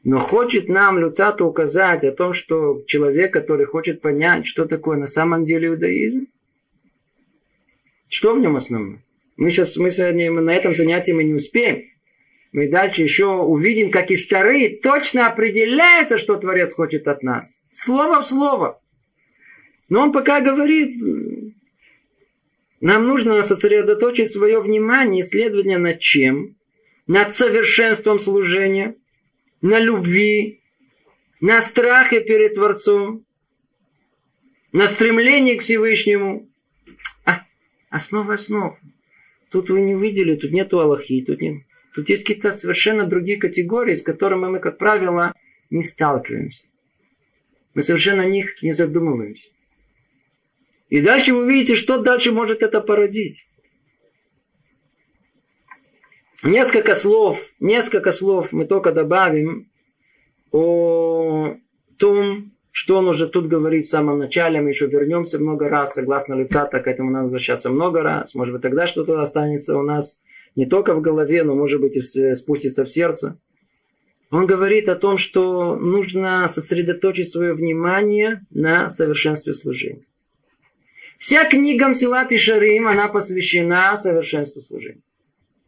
[0.05, 5.07] Но хочет нам Люцата указать о том, что человек, который хочет понять, что такое на
[5.07, 6.29] самом деле иудаизм,
[8.09, 9.03] что в нем основное?
[9.37, 11.85] Мы сейчас мы сегодня на этом занятии мы не успеем.
[12.53, 17.65] мы дальше еще увидим, как из Тары точно определяется, что Творец хочет от нас.
[17.69, 18.81] Слово в слово.
[19.89, 21.01] Но он пока говорит,
[22.81, 26.57] нам нужно сосредоточить свое внимание, исследование над чем?
[27.07, 28.97] Над совершенством служения,
[29.61, 30.61] на любви,
[31.41, 33.25] на страхе перед Творцом,
[34.73, 36.49] на стремлении к Всевышнему.
[37.89, 38.79] Основа основ.
[39.51, 41.63] Тут вы не увидели, тут нету Аллахи, тут, нет,
[41.95, 45.33] тут есть какие-то совершенно другие категории, с которыми мы, как правило,
[45.71, 46.67] не сталкиваемся.
[47.75, 49.49] Мы совершенно о них не задумываемся.
[50.89, 53.47] И дальше вы увидите, что дальше может это породить.
[56.43, 59.71] Несколько слов, несколько слов мы только добавим
[60.53, 61.57] о
[61.99, 64.61] том, что он уже тут говорит в самом начале.
[64.61, 68.35] Мы еще вернемся много раз, согласно Люцата, к этому надо возвращаться много раз.
[68.35, 70.21] Может быть, тогда что-то останется у нас
[70.57, 73.39] не только в голове, но, может быть, и спустится в сердце.
[74.31, 80.05] Он говорит о том, что нужно сосредоточить свое внимание на совершенстве служения.
[81.17, 85.01] Вся книга Мсилат и Шарим, она посвящена совершенству служения.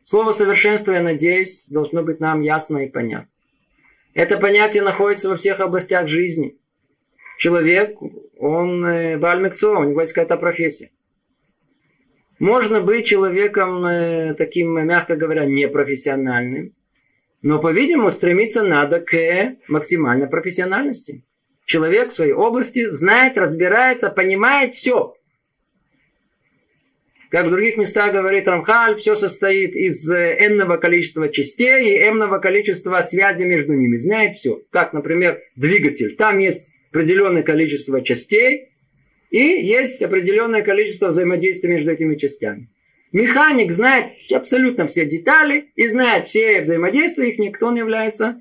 [0.04, 3.30] Слово совершенство, я надеюсь, должно быть нам ясно и понятно.
[4.12, 6.58] Это понятие находится во всех областях жизни.
[7.38, 7.96] Человек,
[8.36, 10.90] он э, бальмикцо, у него есть какая-то профессия.
[12.40, 16.74] Можно быть человеком э, таким, мягко говоря, непрофессиональным,
[17.40, 21.24] но, по-видимому, стремиться надо к максимальной профессиональности.
[21.64, 25.14] Человек в своей области знает, разбирается, понимает все.
[27.30, 32.40] Как в других местах говорит Рамхаль, все состоит из э, энного количества частей и энного
[32.40, 33.96] количества связи между ними.
[33.96, 34.60] Знает все.
[34.70, 36.16] Как, например, двигатель.
[36.16, 38.72] Там есть определенное количество частей
[39.30, 42.70] и есть определенное количество взаимодействия между этими частями.
[43.12, 48.40] Механик знает абсолютно все детали и знает все взаимодействия их, никто не является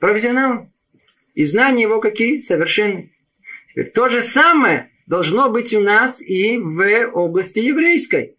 [0.00, 0.72] профессионалом.
[1.34, 2.38] И знания его какие?
[2.38, 3.10] Совершенные.
[3.70, 8.36] Теперь то же самое должно быть у нас и в области еврейской.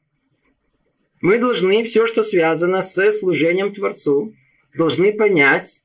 [1.22, 4.34] Мы должны все, что связано с служением Творцу,
[4.76, 5.84] должны понять,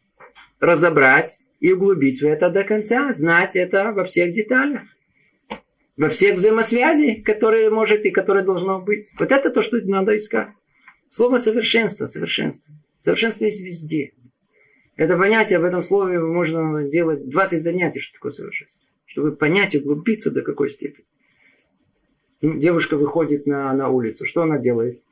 [0.59, 4.83] разобрать и углубить в это до конца, знать это во всех деталях.
[5.97, 9.11] Во всех взаимосвязях, которые может и которые должно быть.
[9.19, 10.49] Вот это то, что надо искать.
[11.09, 12.75] Слово совершенство, совершенство.
[13.01, 14.13] Совершенство есть везде.
[14.97, 20.31] Это понятие, об этом слове можно делать 20 занятий, что такое совершенство чтобы понять, углубиться
[20.31, 21.07] до какой степени.
[22.43, 24.27] Ну, девушка выходит на, на улицу.
[24.27, 25.03] Что она делает?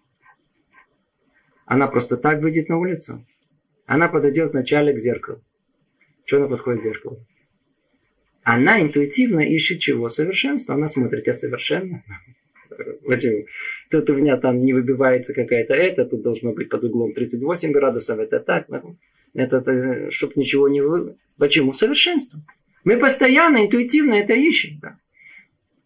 [1.65, 3.25] Она просто так выйдет на улицу.
[3.87, 5.41] Она подойдет вначале к зеркалу.
[6.25, 7.27] Что она подходит к зеркалу?
[8.43, 10.09] Она интуитивно ищет чего?
[10.09, 10.75] Совершенства.
[10.75, 12.03] Она смотрит, я совершенно.
[13.07, 13.47] Почему?
[13.91, 18.19] Тут у меня там не выбивается какая-то это, тут должно быть под углом 38 градусов,
[18.19, 18.69] это так.
[19.35, 20.81] Это, это чтобы ничего не...
[20.81, 21.17] Вы...
[21.39, 21.73] Почему?
[21.73, 22.41] Совершенство.
[22.85, 24.79] Мы постоянно, интуитивно это ищем.
[24.81, 24.99] Да.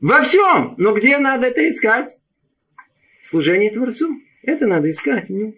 [0.01, 0.75] Во всем.
[0.79, 2.19] Но где надо это искать?
[3.23, 4.21] В служении Творцу.
[4.43, 5.29] Это надо искать.
[5.29, 5.55] Ну.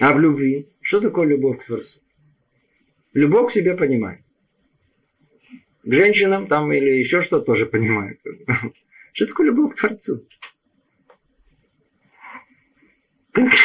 [0.00, 0.66] А в любви?
[0.80, 2.00] Что такое любовь к Творцу?
[3.12, 4.22] Любовь к себе понимает.
[5.84, 8.18] К женщинам там или еще что тоже понимают.
[9.12, 10.26] Что такое любовь к Творцу?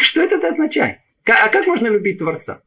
[0.01, 0.99] Что это означает?
[1.25, 2.61] А как можно любить Творца?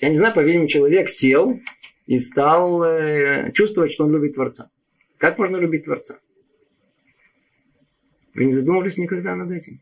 [0.00, 1.60] я не знаю, по-видимому, человек сел
[2.06, 4.70] и стал э, чувствовать, что он любит Творца.
[5.18, 6.18] Как можно любить Творца?
[8.34, 9.80] Вы не задумывались никогда над этим?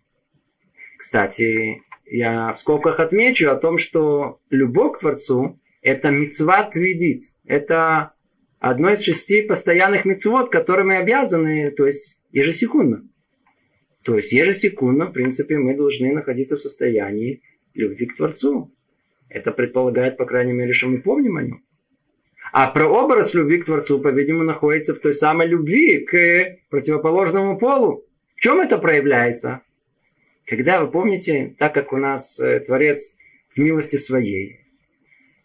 [0.98, 7.22] Кстати, я в скобках отмечу о том, что любовь к Творцу– это мецват видит.
[7.46, 8.14] Это
[8.58, 13.08] одно из шести постоянных мецвод, которыми обязаны, то есть ежесекундно.
[14.02, 17.42] То есть ежесекундно, в принципе, мы должны находиться в состоянии
[17.74, 18.74] любви к Творцу.
[19.28, 21.64] Это предполагает, по крайней мере, что мы помним о нем.
[22.52, 28.04] А прообраз любви к Творцу, по-видимому, находится в той самой любви к противоположному полу.
[28.34, 29.62] В чем это проявляется?
[30.48, 33.16] Когда, вы помните, так как у нас э, Творец
[33.50, 34.60] в милости своей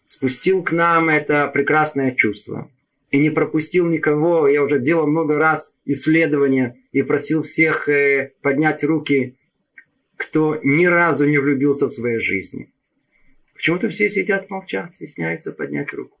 [0.06, 2.70] спустил к нам это прекрасное чувство
[3.10, 8.82] и не пропустил никого, я уже делал много раз исследования и просил всех э, поднять
[8.82, 9.36] руки,
[10.16, 12.72] кто ни разу не влюбился в своей жизни.
[13.52, 16.16] Почему-то все сидят, молчат, стесняются поднять руку.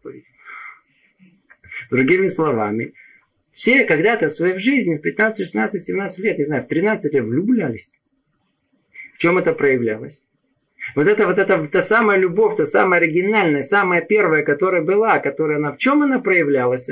[1.90, 2.92] Другими словами,
[3.52, 7.24] все когда-то в своей жизни, в 15, 16, 17 лет, не знаю, в 13 лет
[7.24, 7.94] влюблялись.
[9.24, 10.22] Чем это проявлялось?
[10.94, 15.56] Вот это вот эта та самая любовь, та самая оригинальная, самая первая, которая была, которая
[15.56, 16.90] она, в чем она проявлялась?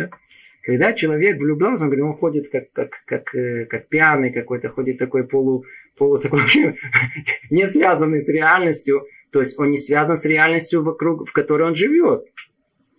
[0.63, 4.97] Когда человек влюблен, он, говорит, он ходит как, как, как, э, как пьяный какой-то, ходит
[4.97, 5.67] такой полу,
[5.99, 6.75] полу такой вообще
[7.51, 9.05] не связанный с реальностью.
[9.31, 12.25] То есть он не связан с реальностью, вокруг, в которой он живет.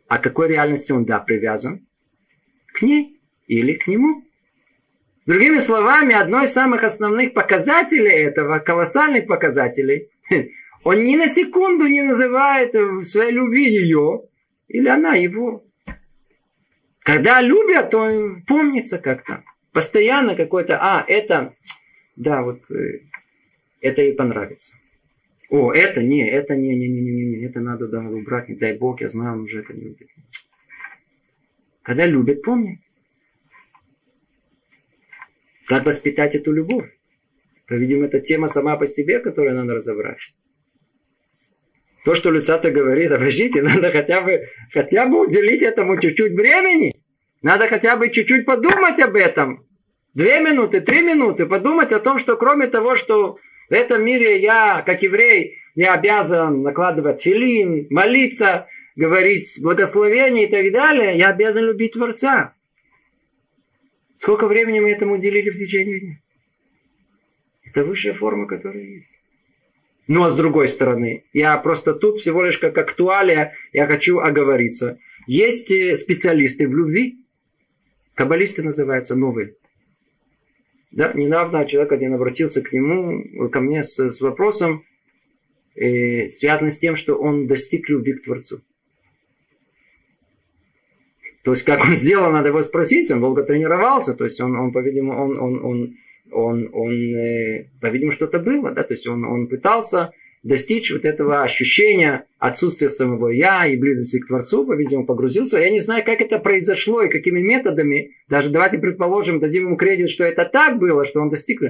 [0.07, 1.87] А к какой реальности он, да, привязан?
[2.71, 4.25] К ней или к нему.
[5.25, 10.09] Другими словами, одно из самых основных показателей этого, колоссальных показателей,
[10.83, 14.23] он ни на секунду не называет в своей любви ее,
[14.67, 15.63] или она его.
[16.99, 19.43] Когда любят, то помнится как-то.
[19.71, 21.55] Постоянно какой-то, а, это,
[22.15, 23.01] да, вот, э,
[23.81, 24.73] это ей понравится.
[25.49, 28.77] О, это не, это не, не, не, не, не, это надо да, убрать, не дай
[28.77, 30.09] бог, я знаю, он уже это не любит.
[31.81, 32.82] Когда любят, помни.
[35.67, 36.89] Как воспитать эту любовь?
[37.67, 40.33] По-видимому, это тема сама по себе, которую надо разобрать.
[42.03, 46.93] То, что Люцата говорит, обождите, надо хотя бы, хотя бы уделить этому чуть-чуть времени.
[47.41, 49.65] Надо хотя бы чуть-чуть подумать об этом.
[50.13, 53.37] Две минуты, три минуты подумать о том, что кроме того, что
[53.69, 60.71] в этом мире я, как еврей, не обязан накладывать филин, молиться, говорить благословение и так
[60.71, 62.53] далее, я обязан любить Творца.
[64.15, 66.19] Сколько времени мы этому уделили в течение дня?
[67.63, 69.07] Это высшая форма, которая есть.
[70.07, 74.99] Ну а с другой стороны, я просто тут всего лишь как актуалия, я хочу оговориться.
[75.27, 77.19] Есть э, специалисты в любви,
[78.13, 79.55] каббалисты называются новые.
[80.91, 84.83] Да, недавно человек один обратился к нему, ко мне с, с вопросом,
[85.75, 88.61] э, связанным с тем, что он достиг любви к Творцу.
[91.43, 94.71] То есть, как он сделал, надо его спросить, он долго тренировался, то есть, он, он
[94.71, 95.97] по-видимому, он, он, он
[96.31, 100.11] он, он э, по-видимому, что-то было, да, то есть он, он пытался
[100.43, 105.59] достичь вот этого ощущения отсутствия самого я и близости к Творцу, по-видимому, погрузился.
[105.59, 108.15] Я не знаю, как это произошло и какими методами.
[108.29, 111.61] Даже давайте предположим, дадим ему кредит, что это так было, что он достиг.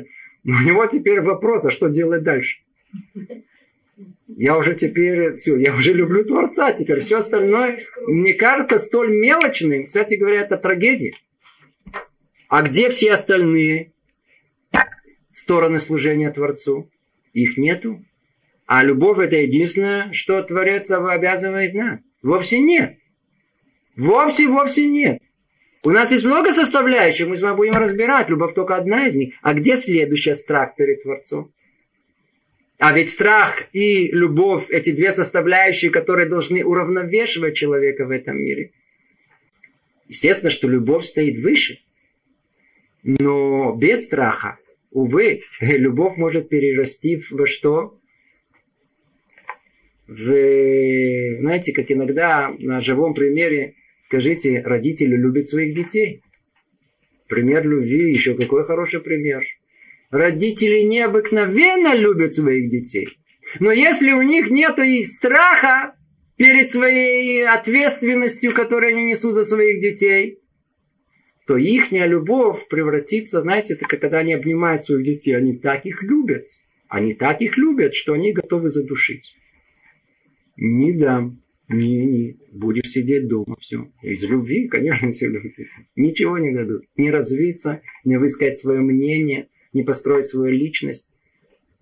[0.44, 2.58] Но у него теперь вопрос, а что делать дальше?
[4.36, 7.02] Я уже теперь, все, я уже люблю Творца теперь.
[7.02, 9.88] Все остальное, мне кажется, столь мелочным.
[9.88, 11.14] Кстати говоря, это трагедия.
[12.48, 13.94] А где все остальные?
[15.34, 16.90] стороны служения Творцу.
[17.34, 18.06] Их нету.
[18.66, 22.00] А любовь это единственное, что Творец обязывает нас.
[22.22, 22.98] Вовсе нет.
[23.98, 25.22] Вовсе, вовсе нет.
[25.84, 28.30] У нас есть много составляющих, мы с вами будем разбирать.
[28.30, 29.34] Любовь только одна из них.
[29.42, 31.52] А где следующий страх перед Творцом?
[32.86, 38.72] А ведь страх и любовь, эти две составляющие, которые должны уравновешивать человека в этом мире.
[40.10, 41.80] Естественно, что любовь стоит выше.
[43.04, 44.60] Но без страха
[44.92, 48.02] увы, любовь может перерасти в что?
[50.06, 56.22] В, знаете, как иногда на живом примере, скажите, родители любят своих детей.
[57.30, 59.42] Пример любви, еще какой хороший пример.
[60.14, 63.08] Родители необыкновенно любят своих детей.
[63.60, 65.96] Но если у них нет и страха
[66.36, 70.38] перед своей ответственностью, которую они несут за своих детей,
[71.48, 76.46] то их любовь превратится, знаете, это когда они обнимают своих детей, они так их любят.
[76.88, 79.36] Они так их любят, что они готовы задушить.
[80.58, 81.42] Не дам.
[81.70, 82.38] Не, не.
[82.52, 83.58] Будешь сидеть дома.
[83.60, 83.92] Все.
[84.04, 85.56] Из любви, конечно, все любви.
[85.96, 86.84] Ничего не дадут.
[86.98, 91.12] Не развиться, не высказать свое мнение, не построить свою личность.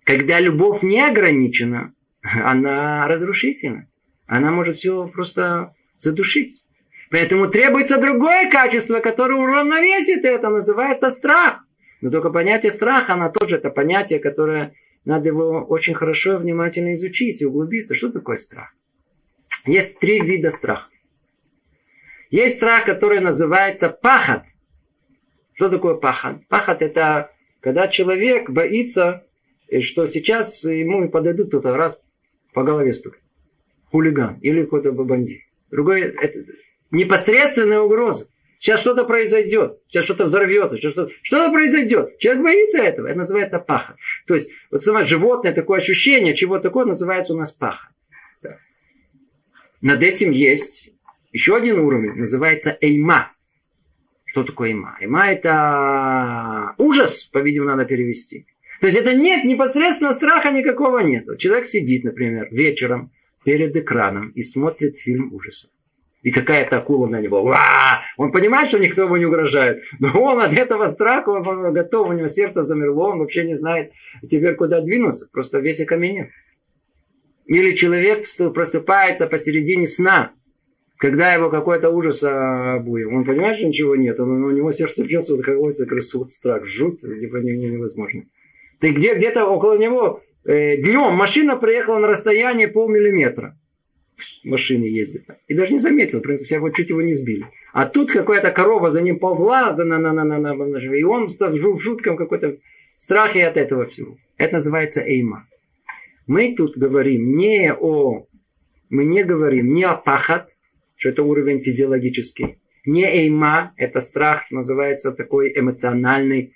[0.03, 3.87] Когда любовь не ограничена, она разрушительна.
[4.25, 6.63] Она может все просто задушить.
[7.09, 11.63] Поэтому требуется другое качество, которое уравновесит это, называется страх.
[11.99, 14.73] Но только понятие страха, оно тоже это понятие, которое
[15.03, 17.95] надо его очень хорошо и внимательно изучить и углубиться.
[17.95, 18.73] Что такое страх?
[19.65, 20.87] Есть три вида страха.
[22.29, 24.43] Есть страх, который называется пахот.
[25.53, 26.47] Что такое пахот?
[26.47, 27.31] Пахот это
[27.62, 29.26] когда человек боится,
[29.82, 31.99] что сейчас ему подойдут кто-то раз
[32.53, 33.22] по голове стукать.
[33.91, 35.41] Хулиган или какой-то бандит.
[35.70, 36.39] Другой, это,
[36.91, 38.28] непосредственная угроза.
[38.59, 42.20] Сейчас что-то произойдет, сейчас что-то взорвется, что-то, что-то произойдет.
[42.20, 43.95] Человек боится этого, это называется паха.
[44.28, 47.89] То есть, вот самое животное, такое ощущение, чего такое называется у нас паха.
[48.43, 48.57] Да.
[49.82, 50.91] Над этим есть
[51.32, 53.32] еще один уровень, называется эйма.
[54.32, 54.95] Что такое эйма?
[55.01, 58.45] Эйма это ужас, по-видимому, надо перевести.
[58.79, 61.38] То есть это нет, непосредственно страха никакого нет.
[61.38, 63.11] Человек сидит, например, вечером
[63.43, 65.69] перед экраном и смотрит фильм ужасов
[66.21, 67.43] и какая-то акула на него.
[67.43, 68.03] Ва!
[68.15, 69.82] Он понимает, что никто ему не угрожает.
[69.99, 73.91] Но он от этого страха, он готов, у него сердце замерло, он вообще не знает
[74.21, 75.27] теперь куда двинуться.
[75.34, 76.27] Просто весь окаменел.
[77.47, 80.32] Или человек просыпается посередине сна.
[81.02, 83.10] Когда его какой-то ужас обуял.
[83.10, 84.20] Он понимает, что ничего нет.
[84.20, 88.26] Он, у него сердце бьется, вот какой-то вот страх, жуть, невозможно.
[88.80, 93.58] Ты где, где-то около него э, днем машина приехала на расстояние полмиллиметра.
[94.43, 95.24] Машины ездят.
[95.47, 97.47] И даже не заметил, все его чуть его не сбили.
[97.74, 101.02] А тут какая-то корова за ним ползла, да, на, на, на, на, на, на, и
[101.02, 102.58] он в жутком какой-то
[102.95, 104.18] страхе от этого всего.
[104.38, 105.47] Это называется эйма.
[106.28, 108.28] Мы тут говорим не о...
[108.91, 110.52] Мы не говорим не о пахат,
[111.02, 112.60] что это уровень физиологический.
[112.86, 116.54] Не эйма, это страх, называется такой эмоциональный.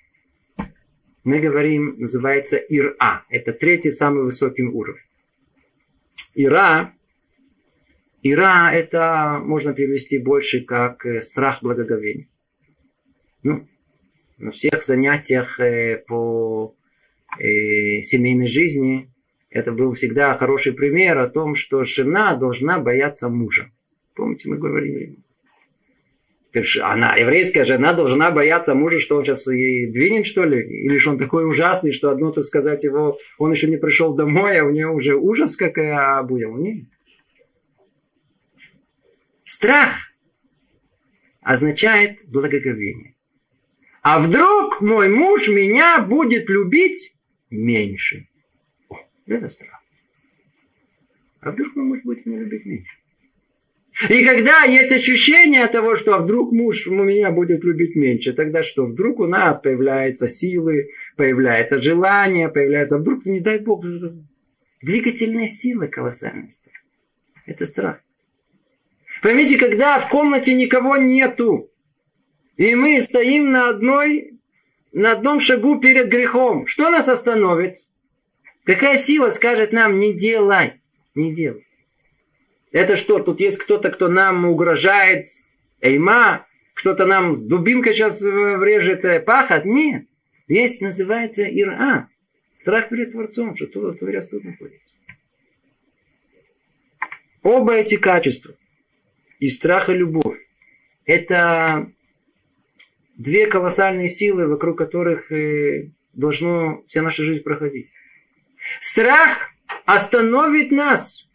[1.24, 3.24] Мы говорим, называется ира.
[3.28, 5.02] Это третий самый высокий уровень.
[6.36, 6.94] Ира,
[8.22, 12.28] ира это можно перевести больше как э, страх благоговения.
[13.42, 13.66] Ну,
[14.38, 16.76] на всех занятиях э, по
[17.40, 19.10] э, семейной жизни
[19.50, 23.72] это был всегда хороший пример о том, что жена должна бояться мужа.
[24.16, 25.18] Помните, мы говорили?
[26.80, 30.62] Она, еврейская жена, должна бояться мужа, что он сейчас ей двинет, что ли?
[30.86, 34.58] Или что он такой ужасный, что одно, так сказать, его, он еще не пришел домой,
[34.58, 36.56] а у нее уже ужас какая обуял.
[36.56, 36.86] Нет.
[39.44, 40.10] Страх
[41.42, 43.16] означает благоговение.
[44.00, 47.14] А вдруг мой муж меня будет любить
[47.50, 48.28] меньше?
[48.88, 48.96] О,
[49.26, 49.82] это страх.
[51.40, 52.95] А вдруг мой муж будет меня любить меньше?
[54.10, 58.84] И когда есть ощущение того, что а вдруг муж меня будет любить меньше, тогда что?
[58.84, 63.84] Вдруг у нас появляются силы, появляется желание, появляется, а вдруг, не дай бог,
[64.82, 66.50] двигательная сила колоссальная.
[67.46, 68.00] Это страх.
[69.22, 71.70] Поймите, когда в комнате никого нету,
[72.58, 74.38] и мы стоим на одной,
[74.92, 77.78] на одном шагу перед грехом, что нас остановит?
[78.64, 80.82] Какая сила скажет нам, не делай,
[81.14, 81.65] не делай.
[82.76, 85.28] Это что, тут есть кто-то, кто нам угрожает,
[85.80, 89.64] эйма, кто-то нам с дубинкой сейчас врежет э, пахот?
[89.64, 90.06] Нет.
[90.46, 92.10] Есть называется ира,
[92.54, 94.90] страх перед Творцом, что тут Творец тут находится.
[97.42, 98.54] Оба эти качества,
[99.40, 100.46] и страх, и любовь,
[101.06, 101.90] это
[103.16, 107.88] две колоссальные силы, вокруг которых э, должно вся наша жизнь проходить.
[108.80, 109.54] Страх
[109.86, 111.25] остановит нас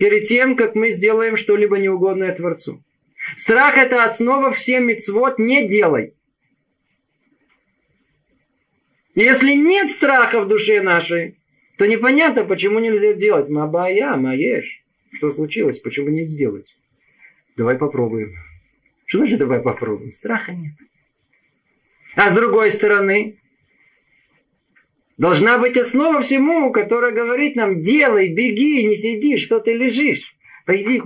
[0.00, 2.82] перед тем, как мы сделаем что-либо неугодное Творцу.
[3.36, 6.14] Страх– это основа всем мецвод «не делай».
[9.14, 11.36] Если нет страха в душе нашей,
[11.76, 13.50] то непонятно, почему нельзя делать.
[13.50, 14.82] Мабая, маешь.
[15.12, 15.78] Что случилось?
[15.78, 16.74] Почему не сделать?
[17.58, 18.32] Давай попробуем.
[19.04, 20.14] Что значит давай попробуем?
[20.14, 20.72] Страха нет.
[22.16, 23.38] А с другой стороны,
[25.20, 30.34] Должна быть основа всему, которая говорит нам, делай, беги, не сиди, что ты лежишь.
[30.64, 31.02] Пойди,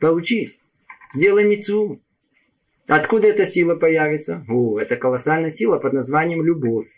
[0.00, 0.58] поучись,
[1.12, 2.00] сделай мецву.
[2.88, 4.42] Откуда эта сила появится?
[4.48, 6.88] О, это колоссальная сила под названием любовь.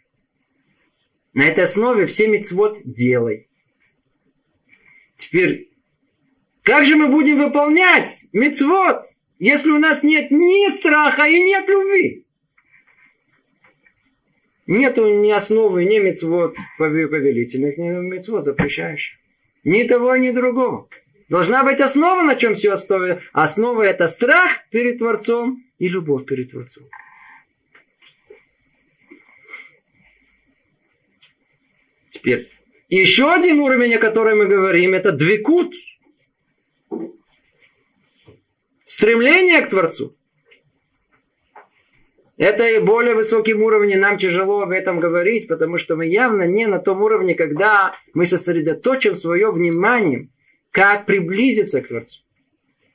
[1.34, 3.48] На этой основе все мецвод делай.
[5.16, 5.72] Теперь,
[6.62, 9.06] как же мы будем выполнять мецвод,
[9.40, 12.27] если у нас нет ни страха и нет любви?
[14.68, 19.16] Нету ни основы, ни мецвод повелительных, ни мецвод запрещающих.
[19.64, 20.90] Ни того, ни другого.
[21.30, 23.22] Должна быть основа, на чем все основе.
[23.32, 26.84] Основа это страх перед Творцом и любовь перед Творцом.
[32.10, 32.50] Теперь,
[32.90, 35.72] еще один уровень, о котором мы говорим, это двикут.
[38.84, 40.17] Стремление к Творцу.
[42.38, 46.68] Это и более высоким уровне нам тяжело об этом говорить, потому что мы явно не
[46.68, 50.28] на том уровне, когда мы сосредоточим свое внимание,
[50.70, 52.20] как приблизиться к Творцу,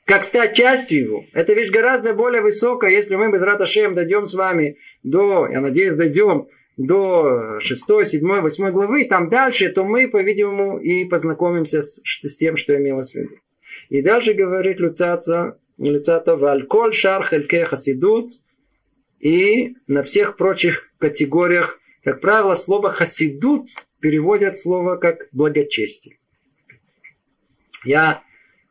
[0.05, 1.25] как стать частью Его.
[1.33, 5.95] Это вещь гораздо более высокая, если мы без Раташем дойдем с вами до, я надеюсь,
[5.95, 12.37] дойдем до 6, 7, 8 главы, там дальше, то мы, по-видимому, и познакомимся с, с
[12.37, 13.35] тем, что имелось в виду.
[13.89, 18.31] И дальше говорит Люцаца, Люцата, Вальколь шар хельке хасидут,
[19.23, 23.69] и на всех прочих категориях, как правило, слово хасидут
[24.01, 26.17] переводят слово как благочестие.
[27.85, 28.23] Я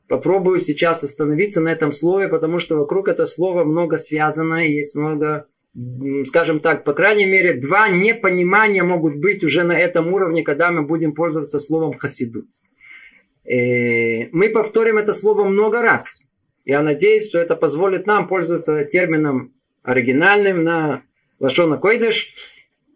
[0.09, 4.94] попробую сейчас остановиться на этом слове, потому что вокруг этого слова много связано, и есть
[4.94, 5.46] много,
[6.26, 10.82] скажем так, по крайней мере, два непонимания могут быть уже на этом уровне, когда мы
[10.82, 12.44] будем пользоваться словом хасидут.
[13.46, 16.20] Э, мы повторим это слово много раз.
[16.66, 21.03] Я надеюсь, что это позволит нам пользоваться термином оригинальным на
[21.41, 22.33] Лашона Койдыш,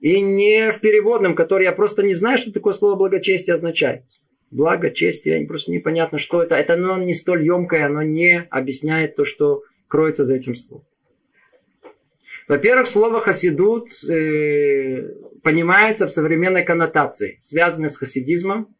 [0.01, 4.05] и не в переводном, который я просто не знаю, что такое слово благочестие означает.
[4.51, 6.55] Благо, честь, я просто непонятно, что это.
[6.55, 10.87] Это оно не столь емкое, оно не объясняет то, что кроется за этим словом.
[12.47, 15.03] Во-первых, слово хасидут э,
[15.43, 18.77] понимается в современной коннотации, связанной с хасидизмом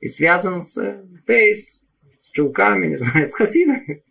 [0.00, 1.82] и связан с э, пейс,
[2.18, 4.02] с чулками, не знаю, с хасидами.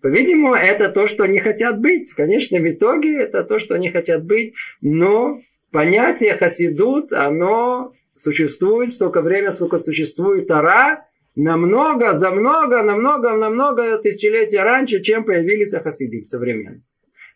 [0.00, 2.12] По-видимому, это то, что они хотят быть.
[2.16, 5.40] В итоге это то, что они хотят быть, но
[5.72, 14.58] понятие хасидут, оно существует столько времени, сколько существует Тара, намного, за много, намного, намного тысячелетий
[14.58, 16.82] раньше, чем появились хасиды современные.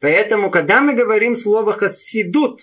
[0.00, 2.60] Поэтому, когда мы говорим слово хасидут,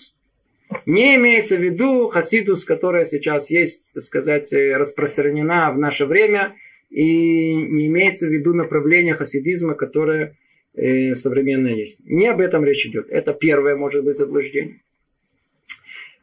[0.86, 6.56] не имеется в виду хасидус, которая сейчас есть, так сказать, распространена в наше время,
[6.90, 10.38] и не имеется в виду направление хасидизма, которое
[10.74, 12.02] э, современное есть.
[12.06, 13.10] Не об этом речь идет.
[13.10, 14.82] Это первое, может быть, заблуждение.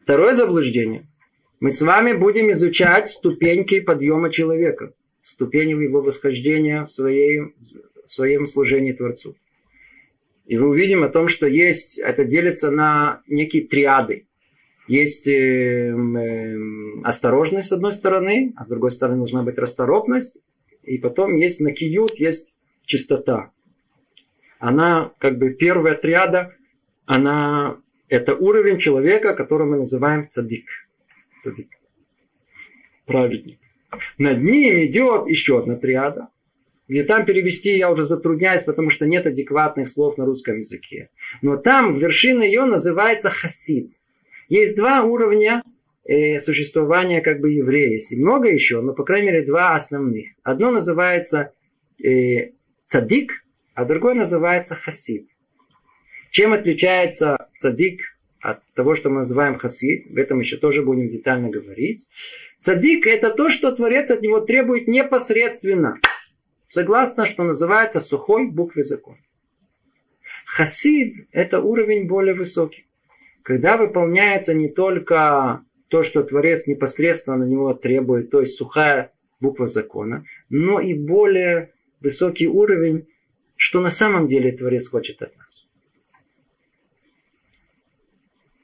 [0.03, 1.05] Второе заблуждение.
[1.59, 4.93] Мы с вами будем изучать ступеньки подъема человека,
[5.23, 7.53] ступени его восхождения в, своей,
[8.05, 9.35] в своем служении Творцу.
[10.45, 14.27] И мы увидим о том, что есть, это делится на некие триады.
[14.87, 16.57] Есть э, э,
[17.03, 20.41] осторожность с одной стороны, а с другой стороны нужна быть расторопность.
[20.87, 23.51] И потом есть накиют, есть чистота.
[24.59, 26.55] Она как бы первая триада,
[27.05, 27.77] она
[28.09, 30.67] это уровень человека, который мы называем цадик.
[31.43, 31.69] Цадик.
[33.05, 33.59] Праведник.
[34.17, 36.29] Над ним идет еще одна триада
[36.87, 41.09] где там перевести я уже затрудняюсь, потому что нет адекватных слов на русском языке.
[41.41, 43.91] Но там вершина ее называется хасид.
[44.47, 45.63] Есть два уровня
[46.07, 47.91] э, существования как бы еврея.
[47.91, 50.29] Есть много еще, но по крайней мере два основных.
[50.43, 51.53] Одно называется
[52.03, 52.51] э,
[52.87, 55.29] цадик, а другое называется хасид.
[56.31, 58.01] Чем отличается цадик
[58.41, 62.07] от того, что мы называем хасид, в этом еще тоже будем детально говорить.
[62.57, 65.99] Цадик это то, что Творец от него требует непосредственно
[66.67, 69.17] согласно, что называется сухой букве закона.
[70.45, 72.85] Хасид– это уровень более высокий.
[73.43, 79.67] Когда выполняется не только то, что Творец непосредственно на него требует, то есть сухая буква
[79.67, 83.07] закона, но и более высокий уровень,
[83.55, 85.47] что на самом деле Творец хочет от нас.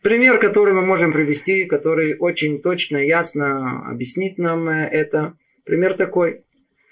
[0.01, 6.43] Пример, который мы можем привести, который очень точно, ясно объяснит нам это, пример такой.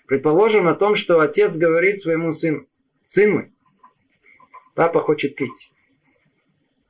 [0.07, 2.67] Предположим о том, что отец говорит своему сыну,
[3.05, 3.51] сын мой,
[4.75, 5.71] папа хочет пить.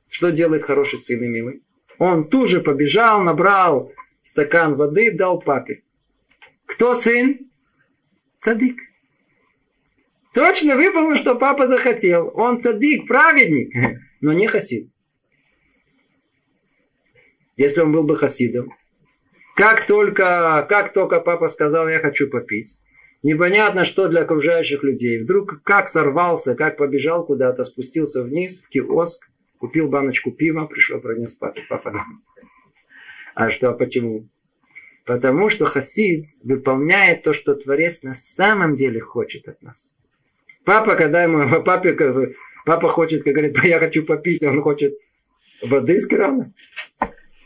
[0.08, 1.62] Что делает хороший сын и милый?
[1.98, 5.82] Он тут же побежал, набрал стакан воды, дал папе.
[6.66, 7.50] Кто сын?
[8.40, 8.80] Цадик.
[10.34, 12.32] Точно выполнил, что папа захотел.
[12.34, 14.90] Он цадик, праведник, но не хасид.
[17.56, 18.72] Если он был бы хасидом,
[19.54, 22.78] как только, как только папа сказал, я хочу попить,
[23.22, 25.22] непонятно что для окружающих людей.
[25.22, 29.28] Вдруг как сорвался, как побежал куда-то, спустился вниз в киоск,
[29.62, 31.62] купил баночку пива, пришел, пронес папе.
[31.68, 31.94] Папа
[33.36, 34.28] А что, почему?
[35.06, 39.88] Потому что хасид выполняет то, что Творец на самом деле хочет от нас.
[40.64, 41.96] Папа, когда ему, папе,
[42.66, 44.98] папа хочет, как говорит, я хочу попить, он хочет
[45.62, 46.52] воды из крана.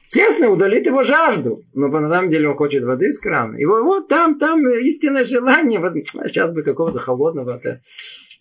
[0.09, 1.65] Честно, удалит его жажду.
[1.75, 3.57] Но на самом деле он хочет воды из крана.
[3.57, 5.81] Его вот там, там истинное желание.
[5.81, 7.83] Вот, сейчас бы какого-то холодного это,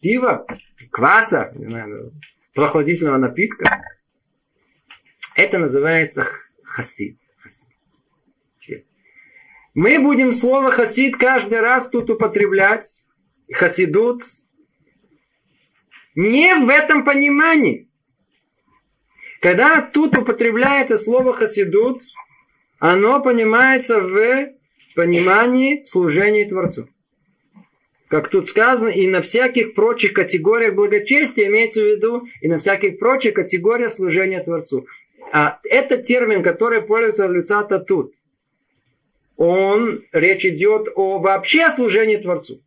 [0.02, 0.46] пива,
[0.92, 2.14] кваса, не знаю,
[2.56, 3.84] прохладительного напитка.
[5.36, 6.26] Это называется
[6.64, 7.20] хасид.
[7.38, 7.68] хасид.
[9.76, 13.06] Мы будем слово хасид каждый раз тут употреблять.
[13.54, 14.24] Хасидут.
[16.16, 17.90] Не в этом понимании.
[19.42, 22.02] Когда тут употребляется слово хасидут,
[22.80, 24.54] оно понимается в
[24.96, 26.88] понимании служения Творцу.
[28.16, 32.98] Как тут сказано, и на всяких прочих категориях благочестия имеется в виду, и на всяких
[32.98, 34.88] прочих категориях служения Творцу.
[35.34, 38.14] А это термин, который пользуется Люцата тут.
[39.36, 42.62] Он, речь идет о вообще служении Творцу.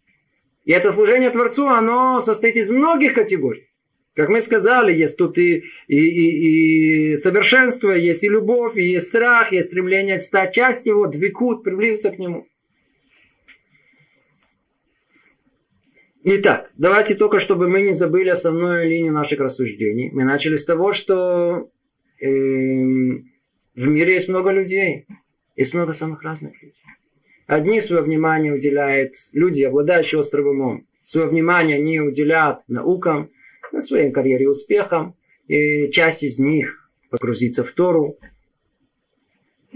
[0.67, 3.71] И это служение Творцу, оно состоит из многих категорий.
[4.15, 9.07] Как мы сказали, есть тут и, и, и, и совершенство, есть и любовь, и есть
[9.07, 12.47] страх, есть стремление стать частью его, двикут, приблизиться к нему.
[16.25, 20.11] Итак, давайте только, чтобы мы не забыли основную линию наших рассуждений.
[20.11, 21.71] Мы начали с того, что
[22.21, 25.07] э, в мире есть много людей,
[25.57, 26.75] есть много самых разных людей.
[27.47, 30.87] Одни свое внимание уделяют люди, обладающие острым умом.
[31.05, 33.31] Свое внимание они уделяют наукам,
[33.73, 35.17] на своей карьере успехом.
[35.47, 38.19] И часть из них погрузится в Тору.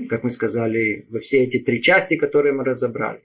[0.08, 3.22] как мы сказали, во все эти три части, которые мы разобрали.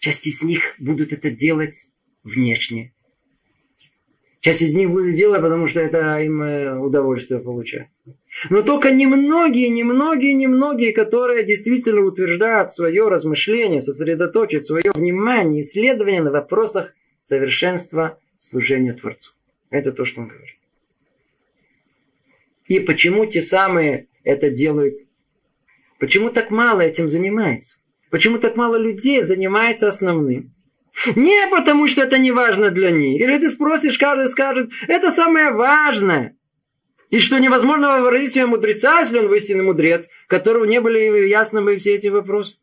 [0.00, 1.92] Часть из них будут это делать
[2.24, 2.92] внешне.
[4.40, 7.88] Часть из них будут делать, потому что это им э, удовольствие получает.
[8.48, 16.30] Но только немногие, немногие, немногие, которые действительно утверждают свое размышление, сосредоточат свое внимание, исследование на
[16.30, 19.32] вопросах совершенства служения Творцу.
[19.68, 20.56] Это то, что он говорит.
[22.68, 24.96] И почему те самые это делают?
[25.98, 27.79] Почему так мало этим занимается?
[28.10, 30.52] Почему так мало людей занимается основным?
[31.14, 33.20] Не потому, что это не важно для них.
[33.20, 36.36] Или ты спросишь, каждый скажет, это самое важное.
[37.10, 41.76] И что невозможно выразить себе мудреца, если он истинный мудрец, которого не были ясны бы
[41.76, 42.56] все эти вопросы.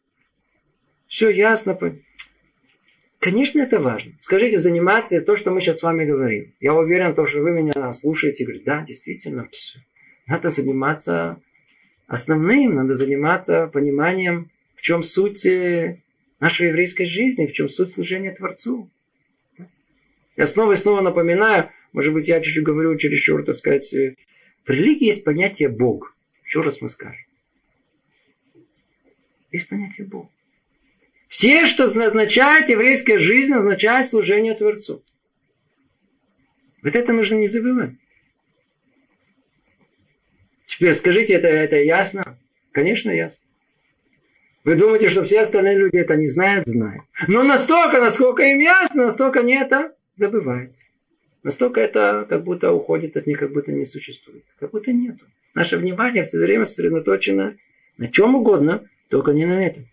[1.08, 1.78] Все ясно.
[3.20, 4.14] Конечно, это важно.
[4.20, 6.54] Скажите, заниматься то, что мы сейчас с вами говорим.
[6.60, 9.50] Я уверен, то, что вы меня слушаете, говорите, да, действительно,
[10.28, 11.41] надо заниматься
[12.08, 16.02] основным, надо заниматься пониманием, в чем суть э,
[16.40, 18.90] нашей еврейской жизни, в чем суть служения Творцу.
[20.38, 24.16] Я снова и снова напоминаю, может быть, я чуть-чуть говорю чересчур, так сказать, э,
[24.66, 26.16] в религии есть понятие Бог.
[26.46, 27.26] Еще раз мы скажем.
[29.52, 30.30] Есть понятие Бог.
[31.28, 35.04] Все, что означает еврейская жизнь, означает служение Творцу.
[36.84, 37.96] Вот это нужно не забывать.
[40.66, 42.38] Теперь скажите, это, это ясно?
[42.72, 43.47] Конечно, ясно.
[44.68, 46.68] Вы думаете, что все остальные люди это не знают?
[46.68, 47.05] Знают.
[47.30, 50.74] Но настолько, насколько им ясно, настолько они это забывают.
[51.41, 54.43] Настолько это как будто уходит от них, как будто не существует.
[54.59, 55.26] Как будто нету.
[55.53, 57.55] Наше внимание все время сосредоточено
[57.97, 59.88] на чем угодно, только не на этом.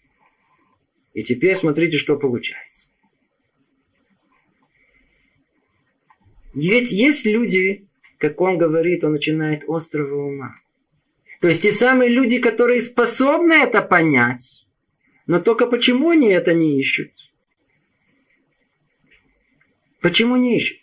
[1.13, 2.89] И теперь смотрите, что получается.
[6.53, 7.87] Ведь есть люди,
[8.19, 10.57] как он говорит, он начинает острого ума.
[11.41, 14.64] То есть те самые люди, которые способны это понять,
[15.27, 17.11] но только почему они это не ищут?
[20.01, 20.79] Почему не ищут?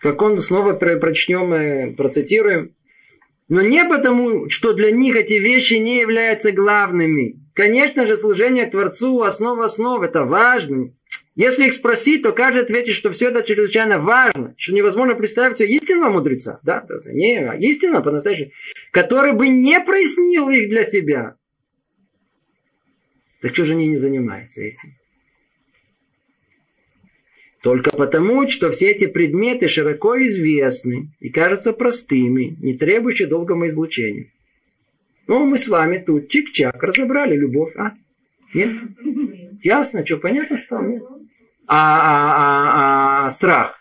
[0.00, 2.74] Как он снова прочнем, э, процитируем.
[3.48, 7.40] Но не потому, что для них эти вещи не являются главными.
[7.54, 10.92] Конечно же, служение Творцу основа основ, это важно.
[11.36, 15.68] Если их спросить, то каждый ответит, что все это чрезвычайно важно, что невозможно представить себе
[15.68, 18.52] истинного мудреца, да, не а истинного по-настоящему,
[18.90, 21.36] который бы не прояснил их для себя.
[23.42, 24.94] Так что же они не занимаются этим?
[27.62, 34.32] Только потому, что все эти предметы широко известны и кажутся простыми, не требующие долгого излучения.
[35.26, 37.92] Ну, мы с вами тут чик-чак разобрали любовь, а?
[38.54, 38.70] Нет?
[39.62, 40.86] Ясно, что понятно стало?
[40.86, 41.02] Нет?
[41.68, 43.76] А, а, а, а страх?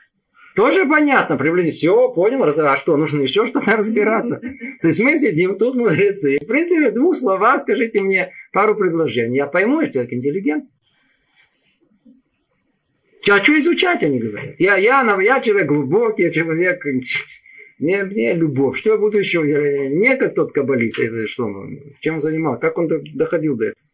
[0.56, 1.76] Тоже понятно, приблизительно.
[1.76, 4.40] Все, понял, а что, нужно еще что-то разбираться.
[4.82, 6.38] То есть мы сидим тут, мудрецы.
[6.42, 9.36] В принципе, в двух словах скажите мне пару предложений.
[9.36, 10.66] Я пойму, что человек интеллигент.
[13.30, 14.56] А что изучать, они говорят?
[14.60, 16.84] Я, я, я человек глубокий, я человек...
[17.78, 18.78] Мне, мне любовь.
[18.78, 19.42] Что я буду еще?
[19.42, 20.98] Не как тот каббалист.
[21.28, 21.50] Что,
[22.00, 22.62] чем занимался?
[22.62, 23.86] Как он доходил до этого?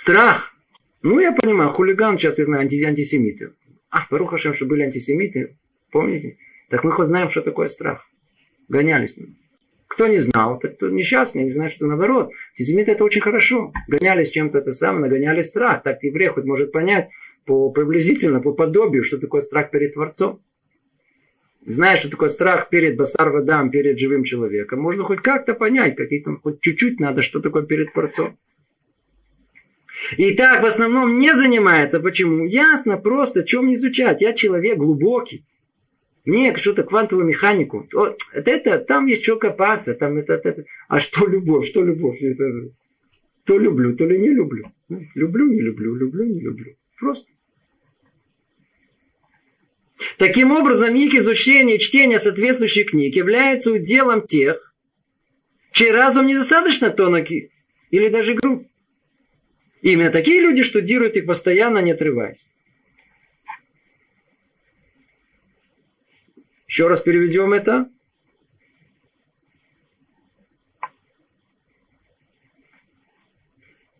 [0.00, 0.54] Страх.
[1.02, 3.54] Ну, я понимаю, хулиган, сейчас я знаю, анти, антисемиты.
[3.90, 5.56] А, Барухашем, что были антисемиты,
[5.90, 6.36] помните?
[6.70, 8.06] Так мы хоть знаем, что такое страх.
[8.68, 9.16] Гонялись.
[9.88, 12.30] Кто не знал, так кто несчастный, не знает, что наоборот.
[12.52, 13.72] Антисемиты это очень хорошо.
[13.88, 15.82] Гонялись чем-то это самое, нагоняли страх.
[15.82, 17.08] Так еврей хоть может понять
[17.44, 20.40] по приблизительно, по подобию, что такое страх перед Творцом.
[21.66, 24.80] Знаешь, что такое страх перед басар вадам, перед живым человеком.
[24.80, 28.38] Можно хоть как-то понять, какие-то, хоть чуть-чуть надо, что такое перед Творцом.
[30.16, 32.00] И так в основном не занимается.
[32.00, 32.44] Почему?
[32.46, 34.20] Ясно, просто, чем не изучать.
[34.20, 35.44] Я человек глубокий.
[36.24, 37.88] Мне что-то квантовую механику.
[37.92, 39.94] Вот, это, это, там есть что копаться.
[39.94, 41.66] Там это, это, а что любовь?
[41.66, 42.22] Что любовь?
[42.22, 42.44] Это,
[43.44, 44.70] то люблю, то ли не люблю.
[45.14, 46.74] Люблю, не люблю, люблю, не люблю.
[46.98, 47.28] Просто.
[50.16, 54.74] Таким образом, их изучение и чтение соответствующих книг является уделом тех,
[55.72, 58.66] чей разум недостаточно тонок или даже груб.
[59.82, 62.44] Именно такие люди штудируют их постоянно, не отрываясь.
[66.66, 67.88] Еще раз переведем это.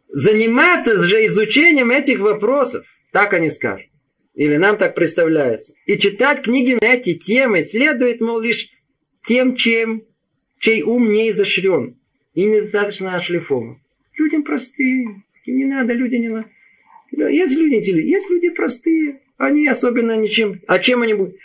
[0.09, 3.89] Заниматься же изучением этих вопросов, так они скажут.
[4.35, 5.74] Или нам так представляется.
[5.87, 8.68] И читать книги на эти темы следует, мол, лишь
[9.24, 10.05] тем, чем,
[10.59, 11.99] чей ум не изощрен
[12.35, 13.81] и недостаточно ошлифован.
[14.16, 15.24] Людям простым.
[15.49, 16.51] И не надо, люди не надо.
[17.11, 19.20] Есть люди интеллигентные, есть люди простые.
[19.38, 20.61] Они особенно ничем.
[20.66, 21.36] А чем они будут?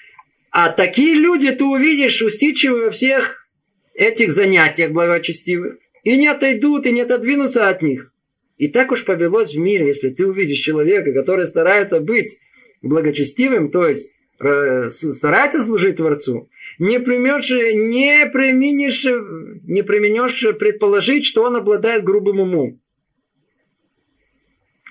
[0.52, 3.48] А такие люди ты увидишь усидчивые всех
[3.94, 5.78] этих занятиях благочестивых.
[6.04, 8.12] И не отойдут, и не отодвинутся от них.
[8.58, 12.40] И так уж повелось в мире, если ты увидишь человека, который старается быть
[12.82, 21.44] благочестивым, то есть э, старается служить Творцу, не примешь, не применишь, не применешь предположить, что
[21.44, 22.83] он обладает грубым умом.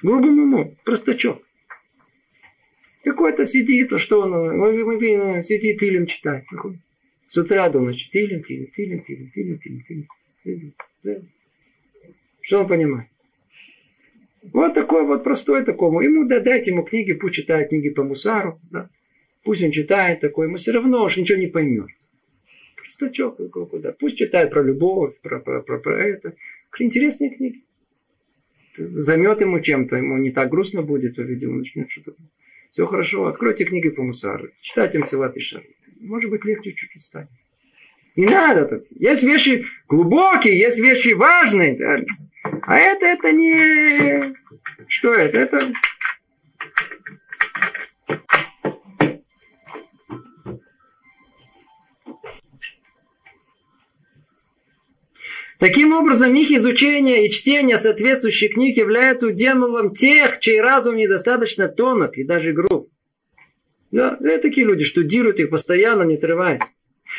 [0.03, 1.43] Грубым умом, простачок.
[3.05, 6.45] Какой-то сидит, а что он, мы, мы видим, сидит Илем читает.
[7.29, 8.11] С утра до ночи.
[8.11, 10.09] Тилем, тилем, тилем, тилем, тилем, тилем,
[10.45, 11.29] тилем.
[12.41, 13.09] Что он понимает?
[14.53, 16.01] Вот такой вот простой такому.
[16.01, 18.61] Ему да, дайте ему книги, пусть читает книги по мусару.
[18.71, 18.91] Да.
[19.45, 21.89] Пусть он читает такой, ему все равно уж ничего не поймет.
[22.77, 23.93] Простачок куда.
[23.93, 26.35] Пусть читает про любовь, про, про, про, про это.
[26.79, 27.63] Интересные книги.
[28.75, 32.15] Займет ему чем-то, ему не так грустно будет, по-видимому, начнет что-то.
[32.71, 34.49] Все хорошо, откройте книги по мусару.
[34.61, 35.37] Читайте Мсилат
[36.01, 37.29] Может быть, легче чуть-чуть станет.
[38.17, 38.85] Не надо тут.
[38.91, 41.77] Есть вещи глубокие, есть вещи важные.
[42.63, 44.35] А это, это не...
[44.89, 45.39] Что это?
[45.39, 45.73] Это...
[55.63, 62.19] Таким образом, их изучение и чтение соответствующих книг являются уделом тех, чей разум недостаточно тонок
[62.19, 62.91] и даже груб.
[63.93, 66.63] Да, это такие люди штудируют их постоянно, не отрываясь.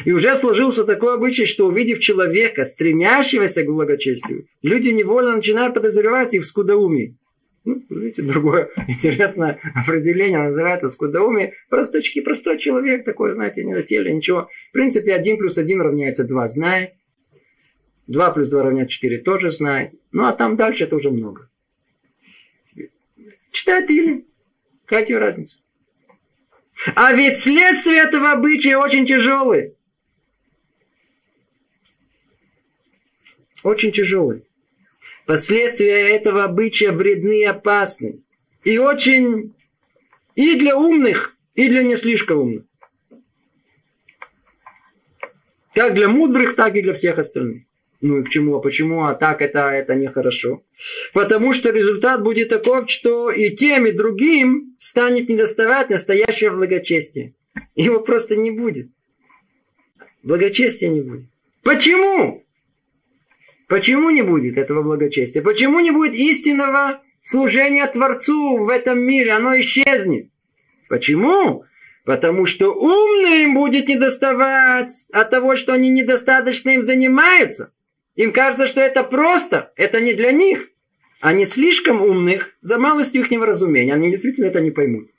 [0.04, 6.34] И уже сложился такой обычай, что увидев человека, стремящегося к благочестию, люди невольно начинают подозревать
[6.34, 7.16] их в скудоумии.
[7.64, 11.54] Ну, видите, другое интересное определение называется скудоумие.
[11.70, 14.50] Просточки, простой человек такой, знаете, не на теле, ничего.
[14.72, 16.92] В принципе, один плюс один равняется два, знает.
[18.14, 20.00] Два плюс два равняется четыре, тоже знает.
[20.12, 21.50] Ну, а там дальше это уже много.
[23.52, 24.28] Читает или.
[24.86, 25.58] Какая разница?
[26.96, 29.74] А ведь следствие этого обычая очень тяжелое.
[33.64, 34.44] очень тяжелый.
[35.26, 38.22] Последствия этого обычая вредны и опасны.
[38.64, 39.56] И очень
[40.36, 42.66] и для умных, и для не слишком умных.
[45.74, 47.64] Как для мудрых, так и для всех остальных.
[48.04, 48.58] Ну и к чему?
[48.58, 49.06] А почему?
[49.06, 50.62] А так это, это нехорошо.
[51.14, 57.34] Потому что результат будет таков, что и тем, и другим станет недоставать настоящее благочестие.
[57.76, 58.90] Его просто не будет.
[60.22, 61.30] Благочестия не будет.
[61.64, 62.44] Почему?
[63.70, 65.42] Почему не будет этого благочестия?
[65.42, 69.32] Почему не будет истинного служения Творцу в этом мире?
[69.32, 70.28] Оно исчезнет.
[70.90, 71.64] Почему?
[72.04, 77.72] Потому что умным будет недоставать от того, что они недостаточно им занимаются.
[78.16, 80.70] Им кажется, что это просто, это не для них.
[81.20, 83.94] Они слишком умных за малостью их невразумения.
[83.94, 85.10] Они действительно это не поймут.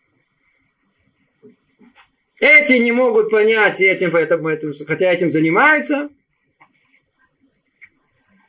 [2.41, 4.51] Эти не могут понять, этим, поэтому,
[4.87, 6.11] хотя этим занимаются,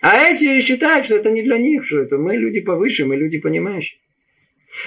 [0.02, 3.40] а эти считают, что это не для них, что это мы люди повыше, мы люди
[3.40, 4.00] понимающие.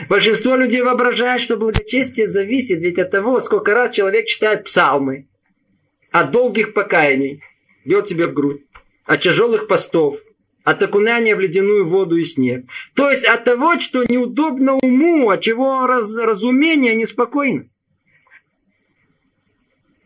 [0.09, 5.27] Большинство людей воображает, что благочестие зависит ведь от того, сколько раз человек читает псалмы,
[6.13, 7.43] от долгих покаяний,
[7.85, 8.63] бьет себе в грудь,
[9.09, 10.17] от тяжелых постов,
[10.63, 12.67] от окунания в ледяную воду и снег.
[12.95, 17.69] То есть от того, что неудобно уму, от чего раз, разумение неспокойно.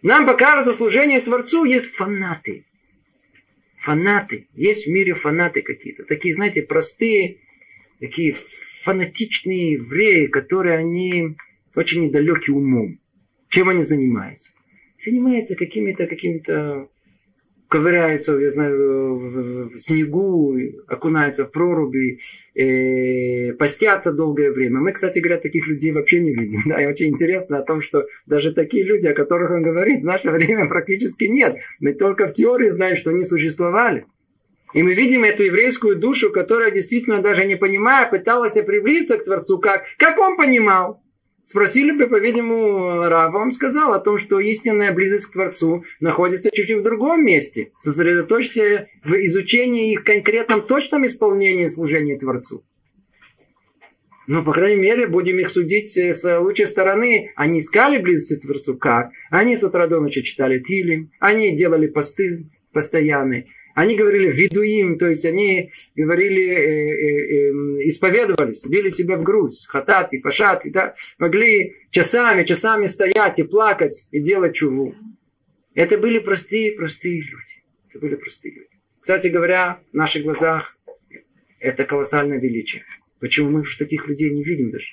[0.01, 2.65] Нам покажется служение Творцу есть фанаты
[3.83, 4.47] фанаты.
[4.55, 6.05] Есть в мире фанаты какие-то.
[6.05, 7.39] Такие, знаете, простые,
[7.99, 8.35] такие
[8.85, 11.37] фанатичные евреи, которые они
[11.75, 13.01] очень недалеки умом.
[13.49, 14.53] Чем они занимаются?
[15.05, 16.89] Занимаются какими-то, какими-то
[17.73, 20.55] ковыряются, я знаю, в снегу,
[20.87, 22.19] окунаются в проруби,
[22.55, 24.81] э, постятся долгое время.
[24.81, 26.61] Мы, кстати говоря, таких людей вообще не видим.
[26.67, 30.05] Да, и очень интересно о том, что даже такие люди, о которых он говорит, в
[30.05, 31.57] наше время практически нет.
[31.81, 34.05] Мы только в теории знаем, что они существовали.
[34.75, 39.59] И мы видим эту еврейскую душу, которая действительно даже не понимая, пыталась приблизиться к Творцу,
[39.59, 41.03] как, как он понимал.
[41.45, 46.79] Спросили бы, по-видимому, Раба, он сказал о том, что истинная близость к Творцу находится чуть-чуть
[46.81, 47.73] в другом месте.
[47.81, 52.65] Сосредоточьте в изучении и конкретном точном исполнении служения Творцу.
[54.29, 57.33] Ну, по крайней мере, будем их судить с лучшей стороны.
[57.35, 58.77] Они искали близости к Творцу.
[58.77, 59.11] Как?
[59.31, 61.11] Они с утра до ночи читали Тилим.
[61.19, 63.49] Они делали посты постоянные.
[63.75, 69.65] Они говорили видуим, то есть они говорили, э, э, э, исповедовались, били себя в грудь,
[69.67, 70.23] хатат и
[70.71, 74.95] да, могли часами, часами стоять и плакать, и делать чуву.
[75.75, 77.63] Это были простые, простые люди.
[77.89, 78.69] Это были простые люди.
[79.01, 80.77] Кстати говоря, в наших глазах
[81.59, 82.85] это колоссальное величие.
[83.21, 84.87] Почему мы таких людей не видим даже?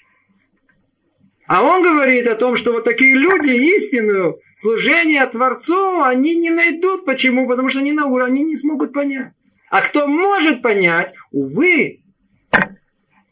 [1.49, 7.05] А он говорит о том, что вот такие люди истинную служение Творцу они не найдут.
[7.05, 7.47] Почему?
[7.47, 9.33] Потому что они на уровне, они не смогут понять.
[9.71, 12.03] А кто может понять, увы,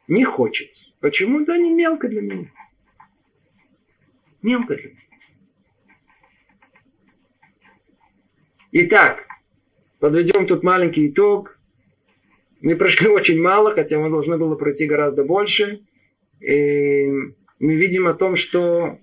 [0.07, 0.71] не хочет.
[0.99, 1.45] Почему?
[1.45, 2.51] Да не мелко для меня.
[4.41, 5.01] Мелко для меня.
[8.71, 9.27] Итак,
[9.99, 11.59] подведем тут маленький итог.
[12.61, 15.81] Мы прошли очень мало, хотя мы должны было пройти гораздо больше.
[16.39, 18.99] И мы видим о том, что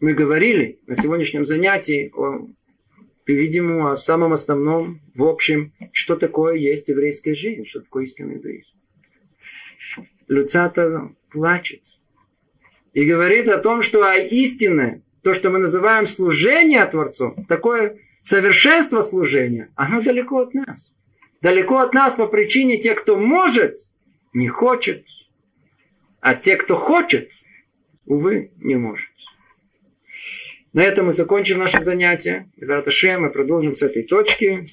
[0.00, 2.48] мы говорили на сегодняшнем занятии о,
[3.26, 8.74] по-видимому, о самом основном, в общем, что такое есть еврейская жизнь, что такое истинный еврейский.
[10.26, 11.82] Люцата плачет
[12.92, 19.00] и говорит о том, что а истинное, то, что мы называем служение Творцу, такое совершенство
[19.00, 20.90] служения, оно далеко от нас.
[21.42, 23.78] Далеко от нас по причине тех, кто может,
[24.32, 25.06] не хочет,
[26.20, 27.30] а те, кто хочет,
[28.10, 29.08] увы, не может.
[30.72, 32.50] На этом мы закончим наше занятие.
[32.56, 34.66] Из Раташем мы продолжим с этой точки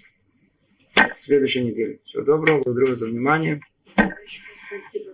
[0.95, 1.99] в следующей неделе.
[2.03, 3.61] Всего доброго, благодарю за внимание.
[3.93, 5.06] Спасибо.